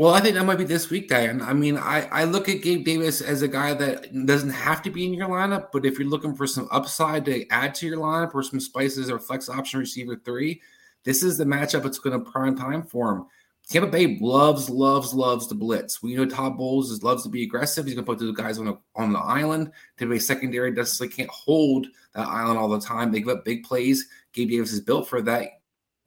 Well, 0.00 0.14
I 0.14 0.20
think 0.20 0.34
that 0.36 0.46
might 0.46 0.56
be 0.56 0.64
this 0.64 0.88
week, 0.88 1.10
Diane. 1.10 1.42
I 1.42 1.52
mean, 1.52 1.76
I, 1.76 2.08
I 2.10 2.24
look 2.24 2.48
at 2.48 2.62
Gabe 2.62 2.86
Davis 2.86 3.20
as 3.20 3.42
a 3.42 3.48
guy 3.48 3.74
that 3.74 4.24
doesn't 4.24 4.48
have 4.48 4.80
to 4.84 4.90
be 4.90 5.04
in 5.04 5.12
your 5.12 5.28
lineup, 5.28 5.66
but 5.74 5.84
if 5.84 5.98
you're 5.98 6.08
looking 6.08 6.34
for 6.34 6.46
some 6.46 6.68
upside 6.70 7.26
to 7.26 7.46
add 7.50 7.74
to 7.74 7.86
your 7.86 7.98
lineup 7.98 8.34
or 8.34 8.42
some 8.42 8.60
spices 8.60 9.10
or 9.10 9.18
flex 9.18 9.50
option 9.50 9.78
receiver 9.78 10.18
three, 10.24 10.62
this 11.04 11.22
is 11.22 11.36
the 11.36 11.44
matchup 11.44 11.82
that's 11.82 11.98
going 11.98 12.18
to 12.18 12.30
prime 12.30 12.56
time 12.56 12.82
for 12.82 13.12
him. 13.12 13.26
Tampa 13.68 13.88
Bay 13.88 14.16
loves, 14.22 14.70
loves, 14.70 15.12
loves 15.12 15.48
the 15.48 15.54
blitz. 15.54 16.02
We 16.02 16.14
know 16.14 16.24
Todd 16.24 16.56
Bowles 16.56 16.90
is, 16.90 17.02
loves 17.02 17.24
to 17.24 17.28
be 17.28 17.42
aggressive. 17.42 17.84
He's 17.84 17.92
going 17.94 18.06
to 18.06 18.10
put 18.10 18.20
those 18.20 18.34
guys 18.34 18.58
on 18.58 18.64
the 18.64 18.78
on 18.96 19.12
the 19.12 19.18
island. 19.18 19.70
Tampa 19.98 20.14
Bay 20.14 20.18
secondary 20.18 20.70
necessarily 20.70 21.12
can't 21.14 21.28
hold 21.28 21.86
that 22.14 22.26
island 22.26 22.58
all 22.58 22.70
the 22.70 22.80
time. 22.80 23.12
They 23.12 23.18
give 23.20 23.36
up 23.36 23.44
big 23.44 23.64
plays. 23.64 24.08
Gabe 24.32 24.48
Davis 24.48 24.72
is 24.72 24.80
built 24.80 25.10
for 25.10 25.20
that. 25.20 25.60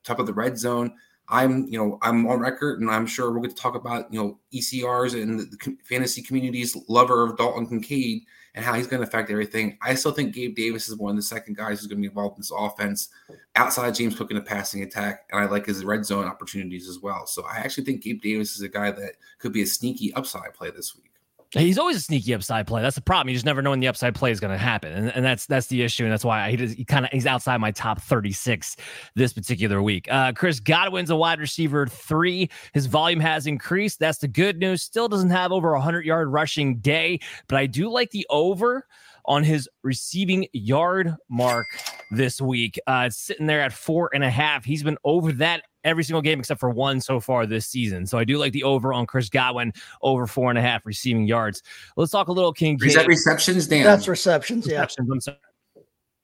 Top 0.04 0.18
of 0.18 0.26
the 0.26 0.34
red 0.34 0.58
zone. 0.58 0.96
I'm, 1.34 1.66
you 1.68 1.80
know, 1.80 1.98
I'm 2.04 2.28
on 2.28 2.40
record, 2.40 2.80
and 2.80 2.92
I'm 2.92 3.08
sure 3.08 3.32
we're 3.32 3.38
going 3.38 3.50
to 3.50 3.56
talk 3.56 3.74
about, 3.74 4.14
you 4.14 4.22
know, 4.22 4.40
ECRs 4.54 5.20
and 5.20 5.40
the, 5.40 5.46
the 5.46 5.78
fantasy 5.84 6.22
community's 6.22 6.78
lover 6.88 7.24
of 7.24 7.38
Dalton 7.38 7.68
Kincaid 7.68 8.22
and 8.54 8.64
how 8.64 8.76
he's 8.76 8.86
going 8.86 9.02
to 9.02 9.08
affect 9.08 9.32
everything. 9.32 9.76
I 9.82 9.96
still 9.96 10.12
think 10.12 10.36
Gabe 10.36 10.56
Davis 10.56 10.88
is 10.88 10.96
one 10.96 11.10
of 11.10 11.16
the 11.16 11.24
second 11.24 11.58
guys 11.58 11.80
who's 11.80 11.88
going 11.88 11.98
to 11.98 12.02
be 12.02 12.08
involved 12.08 12.38
in 12.38 12.42
this 12.42 12.52
offense 12.56 13.10
outside 13.56 13.96
James 13.96 14.16
Cook 14.16 14.30
in 14.30 14.38
the 14.38 14.44
passing 14.44 14.84
attack, 14.84 15.22
and 15.32 15.42
I 15.42 15.46
like 15.46 15.66
his 15.66 15.84
red 15.84 16.06
zone 16.06 16.26
opportunities 16.26 16.88
as 16.88 17.00
well. 17.00 17.26
So 17.26 17.44
I 17.46 17.58
actually 17.58 17.86
think 17.86 18.04
Gabe 18.04 18.22
Davis 18.22 18.56
is 18.56 18.62
a 18.62 18.70
guy 18.70 18.92
that 18.92 19.14
could 19.40 19.54
be 19.54 19.64
a 19.64 19.68
sneaky 19.68 20.14
upside 20.14 20.54
play 20.54 20.70
this 20.70 20.96
week. 20.96 21.13
He's 21.54 21.78
always 21.78 21.98
a 21.98 22.02
sneaky 22.02 22.34
upside 22.34 22.66
play. 22.66 22.82
That's 22.82 22.96
the 22.96 23.02
problem. 23.02 23.30
You 23.30 23.36
just 23.36 23.46
never 23.46 23.62
know 23.62 23.70
when 23.70 23.80
the 23.80 23.88
upside 23.88 24.16
play 24.16 24.32
is 24.32 24.40
going 24.40 24.52
to 24.52 24.58
happen, 24.58 24.92
and, 24.92 25.10
and 25.10 25.24
that's 25.24 25.46
that's 25.46 25.68
the 25.68 25.84
issue, 25.84 26.04
and 26.04 26.12
that's 26.12 26.26
why 26.26 26.50
he, 26.52 26.68
he 26.68 26.84
kind 26.84 27.06
of 27.06 27.12
he's 27.12 27.28
outside 27.28 27.58
my 27.58 27.72
top 27.72 28.02
thirty 28.02 28.32
six 28.32 28.76
this 29.16 29.34
particular 29.34 29.82
week. 29.82 30.12
Uh, 30.12 30.32
Chris 30.32 30.60
Godwin's 30.60 31.12
a 31.12 31.16
wide 31.16 31.40
receiver 31.40 31.86
three. 31.86 32.50
His 32.74 32.88
volume 32.88 33.20
has 33.20 33.46
increased. 33.46 34.00
That's 34.00 34.18
the 34.18 34.28
good 34.28 34.58
news. 34.58 34.82
Still 34.82 35.08
doesn't 35.08 35.30
have 35.30 35.52
over 35.52 35.74
a 35.74 35.82
hundred 35.82 36.06
yard 36.06 36.30
rushing 36.30 36.78
day, 36.80 37.20
but 37.48 37.58
I 37.58 37.68
do 37.68 37.90
like 37.90 38.10
the 38.12 38.26
over 38.30 38.88
on 39.26 39.44
his 39.44 39.70
receiving 39.84 40.48
yard 40.54 41.16
mark 41.30 41.68
this 42.12 42.42
week. 42.42 42.80
Uh, 42.88 43.10
sitting 43.10 43.46
there 43.46 43.62
at 43.62 43.74
four 43.74 44.10
and 44.14 44.24
a 44.24 44.30
half. 44.30 44.66
He's 44.66 44.84
been 44.84 44.98
over 45.04 45.32
that 45.34 45.64
every 45.84 46.04
single 46.04 46.22
game 46.22 46.40
except 46.40 46.60
for 46.60 46.70
one 46.70 47.00
so 47.02 47.20
far 47.20 47.46
this 47.46 47.68
season. 47.68 48.06
So 48.06 48.18
I 48.18 48.24
do 48.24 48.38
like 48.38 48.54
the 48.54 48.64
over 48.64 48.94
on 48.94 49.06
Chris 49.06 49.30
Godwin 49.30 49.74
over 50.02 50.28
four 50.28 50.50
and 50.50 50.58
a 50.58 50.62
half 50.62 50.86
receiving 50.86 51.28
yards. 51.28 51.64
Let's 51.98 52.12
talk 52.12 52.28
a 52.28 52.32
little 52.32 52.54
King. 52.54 52.78
Is 52.84 52.96
that 52.96 53.08
receptions, 53.08 53.68
Dan? 53.68 53.84
That's 53.84 54.08
receptions. 54.08 54.68
Yeah. 54.68 54.82
receptions. 54.82 55.10
I'm 55.12 55.22
sorry. 55.22 55.38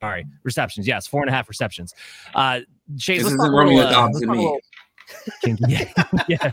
Sorry, 0.02 0.26
receptions. 0.44 0.88
Yes, 0.88 1.08
four 1.08 1.22
and 1.22 1.30
a 1.30 1.34
half 1.34 1.50
receptions. 1.50 1.94
Uh, 2.34 2.62
Chase, 2.98 3.20
This 3.20 3.28
isn't 3.28 3.38
talk 3.38 3.52
Romeo 3.52 3.84
uh, 3.84 3.92
Dobbs 3.92 4.22
let's 4.22 4.24
and 4.24 4.32
me. 4.32 4.60
King- 5.44 5.58
yeah, 5.68 5.86
yeah. 6.30 6.52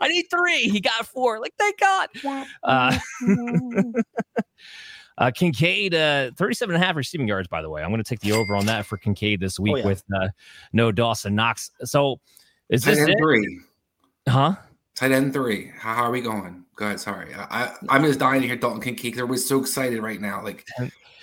I 0.00 0.08
need 0.08 0.24
three. 0.30 0.68
He 0.68 0.80
got 0.80 1.06
four. 1.06 1.38
Like, 1.38 1.52
thank 1.58 1.78
God. 1.78 2.08
Uh, 2.64 2.98
uh, 5.18 5.30
Kincaid, 5.34 5.94
uh, 5.94 6.30
37 6.36 6.74
and 6.74 6.82
a 6.82 6.86
half 6.86 6.96
receiving 6.96 7.28
yards, 7.28 7.48
by 7.48 7.62
the 7.62 7.70
way. 7.70 7.82
I'm 7.82 7.90
going 7.90 8.02
to 8.02 8.08
take 8.08 8.20
the 8.20 8.32
over 8.32 8.54
on 8.56 8.66
that 8.66 8.86
for 8.86 8.96
Kincaid 8.96 9.40
this 9.40 9.58
week 9.60 9.76
yeah. 9.78 9.86
with 9.86 10.02
uh, 10.14 10.28
no 10.72 10.92
Dawson 10.92 11.34
Knox. 11.34 11.70
So, 11.84 12.20
is 12.68 12.82
Tight 12.84 12.90
this 12.92 13.00
end 13.00 13.10
it? 13.10 13.18
three. 13.18 13.60
Huh? 14.28 14.56
Tight 14.94 15.12
end 15.12 15.32
three. 15.32 15.70
How, 15.78 15.94
how 15.94 16.02
are 16.04 16.10
we 16.10 16.20
going? 16.20 16.64
Go 16.76 16.86
ahead. 16.86 17.00
Sorry. 17.00 17.34
I, 17.34 17.64
I, 17.64 17.72
I'm 17.88 18.02
just 18.04 18.18
dying 18.18 18.40
to 18.42 18.46
hear 18.46 18.56
Dalton 18.56 18.80
Kincaid. 18.80 19.12
'cause 19.14 19.18
Everybody's 19.20 19.48
so 19.48 19.60
excited 19.60 20.02
right 20.02 20.20
now. 20.20 20.42
Like, 20.42 20.66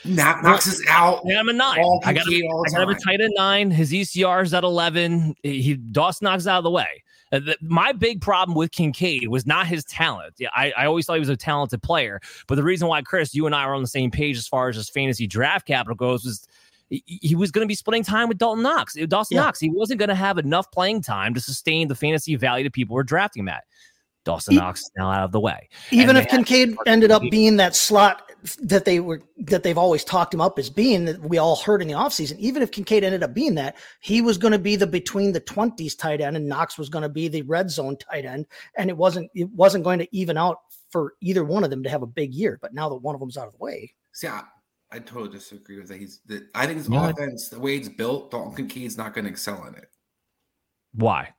Knox, 0.05 0.43
Knox 0.43 0.67
is 0.67 0.83
out. 0.89 1.21
Yeah, 1.25 1.39
I'm 1.39 1.49
a 1.49 1.53
nine. 1.53 1.79
All 1.79 2.01
I 2.05 2.13
got 2.13 2.25
Kincaid 2.25 2.45
all 2.51 2.63
I 2.65 2.71
got 2.71 2.83
him 2.83 2.89
a 2.89 2.93
time. 2.93 3.01
tight 3.01 3.21
end 3.21 3.33
nine. 3.35 3.71
His 3.71 3.91
ECR 3.91 4.43
is 4.43 4.53
at 4.53 4.63
11. 4.63 5.35
He 5.43 5.73
Dawson 5.75 6.25
Knox 6.25 6.47
out 6.47 6.59
of 6.59 6.63
the 6.63 6.71
way. 6.71 7.03
Uh, 7.31 7.39
the- 7.39 7.57
my 7.61 7.91
big 7.91 8.21
problem 8.21 8.55
with 8.55 8.71
Kincaid 8.71 9.27
was 9.27 9.45
not 9.45 9.67
his 9.67 9.83
talent. 9.85 10.33
Yeah, 10.37 10.49
I, 10.55 10.71
I 10.77 10.85
always 10.85 11.05
thought 11.05 11.13
he 11.13 11.19
was 11.19 11.29
a 11.29 11.37
talented 11.37 11.81
player. 11.83 12.19
But 12.47 12.55
the 12.55 12.63
reason 12.63 12.87
why, 12.87 13.01
Chris, 13.01 13.35
you 13.35 13.45
and 13.45 13.53
I 13.55 13.63
are 13.63 13.73
on 13.75 13.81
the 13.81 13.87
same 13.87 14.09
page 14.11 14.37
as 14.37 14.47
far 14.47 14.69
as 14.69 14.75
his 14.75 14.89
fantasy 14.89 15.27
draft 15.27 15.67
capital 15.67 15.95
goes 15.95 16.23
was 16.25 16.47
he, 16.89 17.35
was 17.35 17.51
going 17.51 17.63
to 17.63 17.67
be 17.67 17.75
splitting 17.75 18.03
time 18.03 18.29
with 18.29 18.39
Dalton 18.39 18.63
Knox. 18.63 18.97
Uh, 18.97 19.05
Dawson 19.05 19.35
Yeah. 19.35 19.41
Knox. 19.43 19.59
He 19.59 19.69
wasn't 19.69 19.99
going 19.99 20.09
to 20.09 20.15
have 20.15 20.39
enough 20.39 20.71
playing 20.71 21.03
time 21.03 21.35
to 21.35 21.39
sustain 21.39 21.87
the 21.87 21.93
fantasy 21.95 22.35
value 22.35 22.63
that 22.63 22.73
people 22.73 22.95
were 22.95 23.03
drafting 23.03 23.41
him 23.41 23.49
at. 23.49 23.63
Dawson 24.25 24.53
He- 24.55 24.59
Knox 24.59 24.81
is 24.81 24.91
now 24.97 25.11
out 25.11 25.23
of 25.23 25.31
the 25.31 25.39
way. 25.39 25.69
Even 25.91 26.15
if 26.17 26.27
Kincaid 26.27 26.75
ended 26.87 27.11
up 27.11 27.21
being 27.29 27.57
that 27.57 27.75
slot 27.75 28.28
that 28.61 28.85
they 28.85 28.99
were 28.99 29.21
that 29.37 29.63
they've 29.63 29.77
always 29.77 30.03
talked 30.03 30.33
him 30.33 30.41
up 30.41 30.57
as 30.59 30.69
being 30.69 31.05
that 31.05 31.19
we 31.21 31.37
all 31.37 31.55
heard 31.57 31.81
in 31.81 31.87
the 31.87 31.93
offseason, 31.93 32.37
even 32.37 32.61
if 32.61 32.71
Kincaid 32.71 33.03
ended 33.03 33.23
up 33.23 33.33
being 33.33 33.55
that, 33.55 33.75
he 33.99 34.21
was 34.21 34.37
going 34.37 34.51
to 34.53 34.59
be 34.59 34.75
the 34.75 34.87
between 34.87 35.31
the 35.31 35.41
20s 35.41 35.97
tight 35.97 36.21
end 36.21 36.37
and 36.37 36.47
Knox 36.47 36.77
was 36.77 36.89
going 36.89 37.03
to 37.03 37.09
be 37.09 37.27
the 37.27 37.41
red 37.43 37.69
zone 37.69 37.97
tight 37.97 38.25
end. 38.25 38.45
And 38.75 38.89
it 38.89 38.97
wasn't 38.97 39.29
it 39.33 39.49
wasn't 39.51 39.83
going 39.83 39.99
to 39.99 40.07
even 40.15 40.37
out 40.37 40.59
for 40.89 41.13
either 41.21 41.43
one 41.43 41.63
of 41.63 41.69
them 41.69 41.83
to 41.83 41.89
have 41.89 42.01
a 42.01 42.07
big 42.07 42.33
year. 42.33 42.57
But 42.61 42.73
now 42.73 42.89
that 42.89 42.95
one 42.95 43.13
of 43.15 43.19
them's 43.21 43.37
out 43.37 43.47
of 43.47 43.53
the 43.53 43.63
way, 43.63 43.93
See, 44.11 44.27
I, 44.27 44.43
I 44.91 44.99
totally 44.99 45.29
disagree 45.29 45.77
with 45.77 45.87
that. 45.89 45.99
He's 45.99 46.21
the, 46.25 46.47
I 46.55 46.65
think 46.65 46.77
his 46.79 46.89
No, 46.89 46.97
I- 46.99 47.09
offense, 47.11 47.49
the 47.49 47.59
way 47.59 47.75
it's 47.75 47.89
built, 47.89 48.31
Dalton 48.31 48.55
Kincaid's 48.55 48.97
not 48.97 49.13
going 49.13 49.25
to 49.25 49.31
excel 49.31 49.65
in 49.65 49.75
it. 49.75 49.89
Why? 50.93 51.33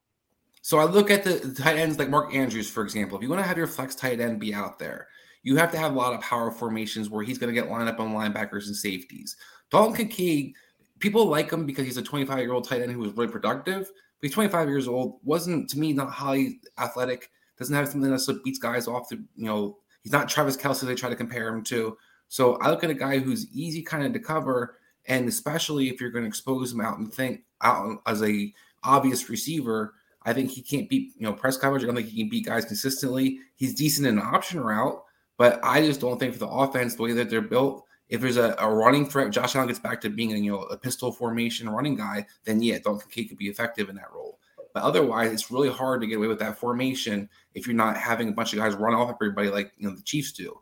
So 0.63 0.79
I 0.79 0.85
look 0.85 1.11
at 1.11 1.25
the 1.25 1.31
the 1.35 1.63
tight 1.63 1.77
ends 1.79 1.99
like 1.99 2.11
Mark 2.11 2.35
Andrews, 2.35 2.69
for 2.71 2.83
example. 2.83 3.17
If 3.17 3.23
you 3.23 3.31
want 3.31 3.41
to 3.43 3.49
have 3.49 3.57
your 3.57 3.67
flex 3.67 3.95
tight 3.95 4.21
end 4.21 4.39
be 4.39 4.53
out 4.55 4.79
there, 4.79 5.09
you 5.43 5.57
have 5.57 5.73
to 5.73 5.79
have 5.79 5.93
a 5.93 5.97
lot 5.97 6.13
of 6.13 6.21
power 6.21 6.51
formations 6.51 7.09
where 7.09 7.25
he's 7.25 7.39
going 7.39 7.53
to 7.53 7.61
get 7.61 7.71
lined 7.71 7.89
up 7.89 8.01
on 8.01 8.13
linebackers 8.13 8.67
and 8.67 8.77
safeties. 8.77 9.37
Dalton 9.71 9.97
Kincaid, 9.97 10.55
people 10.99 11.27
like 11.27 11.51
him 11.51 11.67
because 11.67 11.87
he's 11.87 11.97
a 11.97 12.03
25 12.03 12.39
year 12.39 12.53
old 12.53 12.69
tight 12.69 12.83
end 12.83 12.93
who 12.93 12.99
was 12.99 13.13
really 13.13 13.31
productive. 13.31 13.91
But 14.21 14.27
he's 14.27 14.35
25 14.35 14.69
years 14.69 14.87
old, 14.87 15.19
wasn't 15.23 15.71
to 15.71 15.79
me 15.79 15.93
not 15.95 16.11
highly 16.11 16.61
athletic, 16.79 17.31
doesn't 17.59 17.75
have 17.75 17.89
something 17.89 18.11
that 18.11 18.19
sort 18.19 18.45
beats 18.45 18.59
guys 18.59 18.87
off 18.87 19.09
the, 19.09 19.17
you 19.35 19.47
know, 19.47 19.79
he's 20.03 20.13
not 20.13 20.29
Travis 20.29 20.57
Kelce 20.57 20.83
they 20.83 20.95
try 20.95 21.09
to 21.09 21.17
compare 21.17 21.49
him 21.49 21.63
to. 21.65 21.97
So 22.29 22.55
I 22.57 22.71
look 22.71 22.85
at 22.85 22.91
a 22.91 22.95
guy 22.95 23.19
who's 23.19 23.51
easy 23.53 23.83
kind 23.83 24.05
of 24.05 24.13
to 24.13 24.21
cover, 24.21 24.77
and 25.07 25.29
especially 25.29 25.89
if 25.89 26.01
you're 26.01 26.11
going 26.11 26.25
to 26.25 26.29
expose 26.29 26.73
him 26.73 26.81
out 26.81 26.99
and 26.99 27.13
think 27.13 27.43
out 27.63 28.03
as 28.07 28.23
a 28.23 28.53
obvious 28.85 29.29
receiver, 29.29 29.95
I 30.23 30.33
think 30.33 30.51
he 30.51 30.63
can't 30.63 30.89
beat 30.89 31.13
you 31.17 31.23
know 31.23 31.33
press 31.33 31.57
coverage. 31.57 31.83
I 31.83 31.87
don't 31.87 31.97
think 31.97 32.09
he 32.09 32.23
can 32.23 32.29
beat 32.29 32.47
guys 32.47 32.65
consistently. 32.65 33.41
He's 33.57 33.75
decent 33.75 34.07
in 34.07 34.19
an 34.19 34.25
option 34.25 34.61
route, 34.61 35.03
but 35.41 35.59
I 35.63 35.81
just 35.81 36.03
don't 36.03 36.21
think 36.21 36.35
for 36.35 36.41
the 36.41 36.49
offense 36.49 36.97
the 36.97 37.03
way 37.03 37.13
that 37.15 37.31
they're 37.31 37.41
built. 37.41 37.87
If 38.11 38.21
there's 38.21 38.37
a, 38.37 38.55
a 38.59 38.71
running 38.71 39.07
threat, 39.07 39.31
Josh 39.31 39.57
Allen 39.57 39.69
gets 39.69 39.79
back 39.79 39.99
to 40.03 40.11
being 40.11 40.35
a 40.35 40.37
you 40.37 40.53
know 40.53 40.65
a 40.65 40.77
pistol 40.77 41.11
formation 41.11 41.67
running 41.67 41.97
guy, 41.97 42.27
then 42.45 42.63
yeah, 42.63 42.79
Dalton 42.79 43.09
Kincaid 43.09 43.31
could 43.31 43.39
be 43.39 43.49
effective 43.49 43.89
in 43.89 43.97
that 43.97 44.13
role. 44.13 44.39
But 44.75 44.83
otherwise, 44.83 45.33
it's 45.33 45.51
really 45.51 45.71
hard 45.71 46.03
to 46.03 46.07
get 46.07 46.19
away 46.19 46.27
with 46.27 46.41
that 46.41 46.59
formation 46.59 47.27
if 47.55 47.67
you're 47.67 47.75
not 47.75 47.97
having 47.97 48.29
a 48.29 48.33
bunch 48.33 48.53
of 48.53 48.59
guys 48.59 48.75
run 48.75 48.93
off 48.93 49.17
everybody 49.19 49.49
like 49.49 49.73
you 49.79 49.89
know 49.89 49.97
the 49.97 50.03
Chiefs 50.03 50.33
do. 50.33 50.61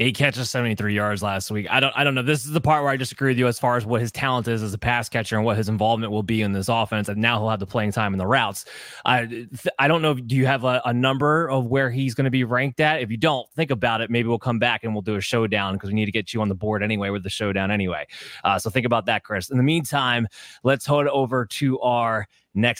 Eight 0.00 0.16
catches, 0.16 0.50
73 0.50 0.92
yards 0.92 1.22
last 1.22 1.52
week. 1.52 1.68
I 1.70 1.78
don't 1.78 1.92
I 1.96 2.02
don't 2.02 2.16
know. 2.16 2.22
This 2.22 2.44
is 2.44 2.50
the 2.50 2.60
part 2.60 2.82
where 2.82 2.90
I 2.90 2.96
disagree 2.96 3.30
with 3.30 3.38
you 3.38 3.46
as 3.46 3.60
far 3.60 3.76
as 3.76 3.86
what 3.86 4.00
his 4.00 4.10
talent 4.10 4.48
is 4.48 4.60
as 4.60 4.74
a 4.74 4.78
pass 4.78 5.08
catcher 5.08 5.36
and 5.36 5.44
what 5.44 5.56
his 5.56 5.68
involvement 5.68 6.10
will 6.10 6.24
be 6.24 6.42
in 6.42 6.50
this 6.50 6.68
offense. 6.68 7.08
And 7.08 7.20
now 7.20 7.38
he'll 7.38 7.48
have 7.48 7.60
the 7.60 7.66
playing 7.66 7.92
time 7.92 8.12
in 8.12 8.18
the 8.18 8.26
routes. 8.26 8.64
I 9.04 9.46
I 9.78 9.86
don't 9.86 10.02
know. 10.02 10.14
Do 10.14 10.34
you 10.34 10.46
have 10.46 10.64
a, 10.64 10.82
a 10.84 10.92
number 10.92 11.48
of 11.48 11.66
where 11.66 11.92
he's 11.92 12.12
going 12.12 12.24
to 12.24 12.30
be 12.30 12.42
ranked 12.42 12.80
at? 12.80 13.02
If 13.02 13.10
you 13.12 13.16
don't, 13.16 13.48
think 13.52 13.70
about 13.70 14.00
it. 14.00 14.10
Maybe 14.10 14.28
we'll 14.28 14.38
come 14.38 14.58
back 14.58 14.82
and 14.82 14.92
we'll 14.92 15.02
do 15.02 15.14
a 15.14 15.20
showdown 15.20 15.74
because 15.74 15.90
we 15.90 15.94
need 15.94 16.06
to 16.06 16.12
get 16.12 16.34
you 16.34 16.40
on 16.40 16.48
the 16.48 16.56
board 16.56 16.82
anyway 16.82 17.10
with 17.10 17.22
the 17.22 17.30
showdown 17.30 17.70
anyway. 17.70 18.04
Uh, 18.42 18.58
so 18.58 18.70
think 18.70 18.86
about 18.86 19.06
that, 19.06 19.22
Chris. 19.22 19.48
In 19.48 19.58
the 19.58 19.62
meantime, 19.62 20.26
let's 20.64 20.84
head 20.84 21.06
over 21.06 21.46
to 21.46 21.78
our 21.80 22.26
next 22.54 22.72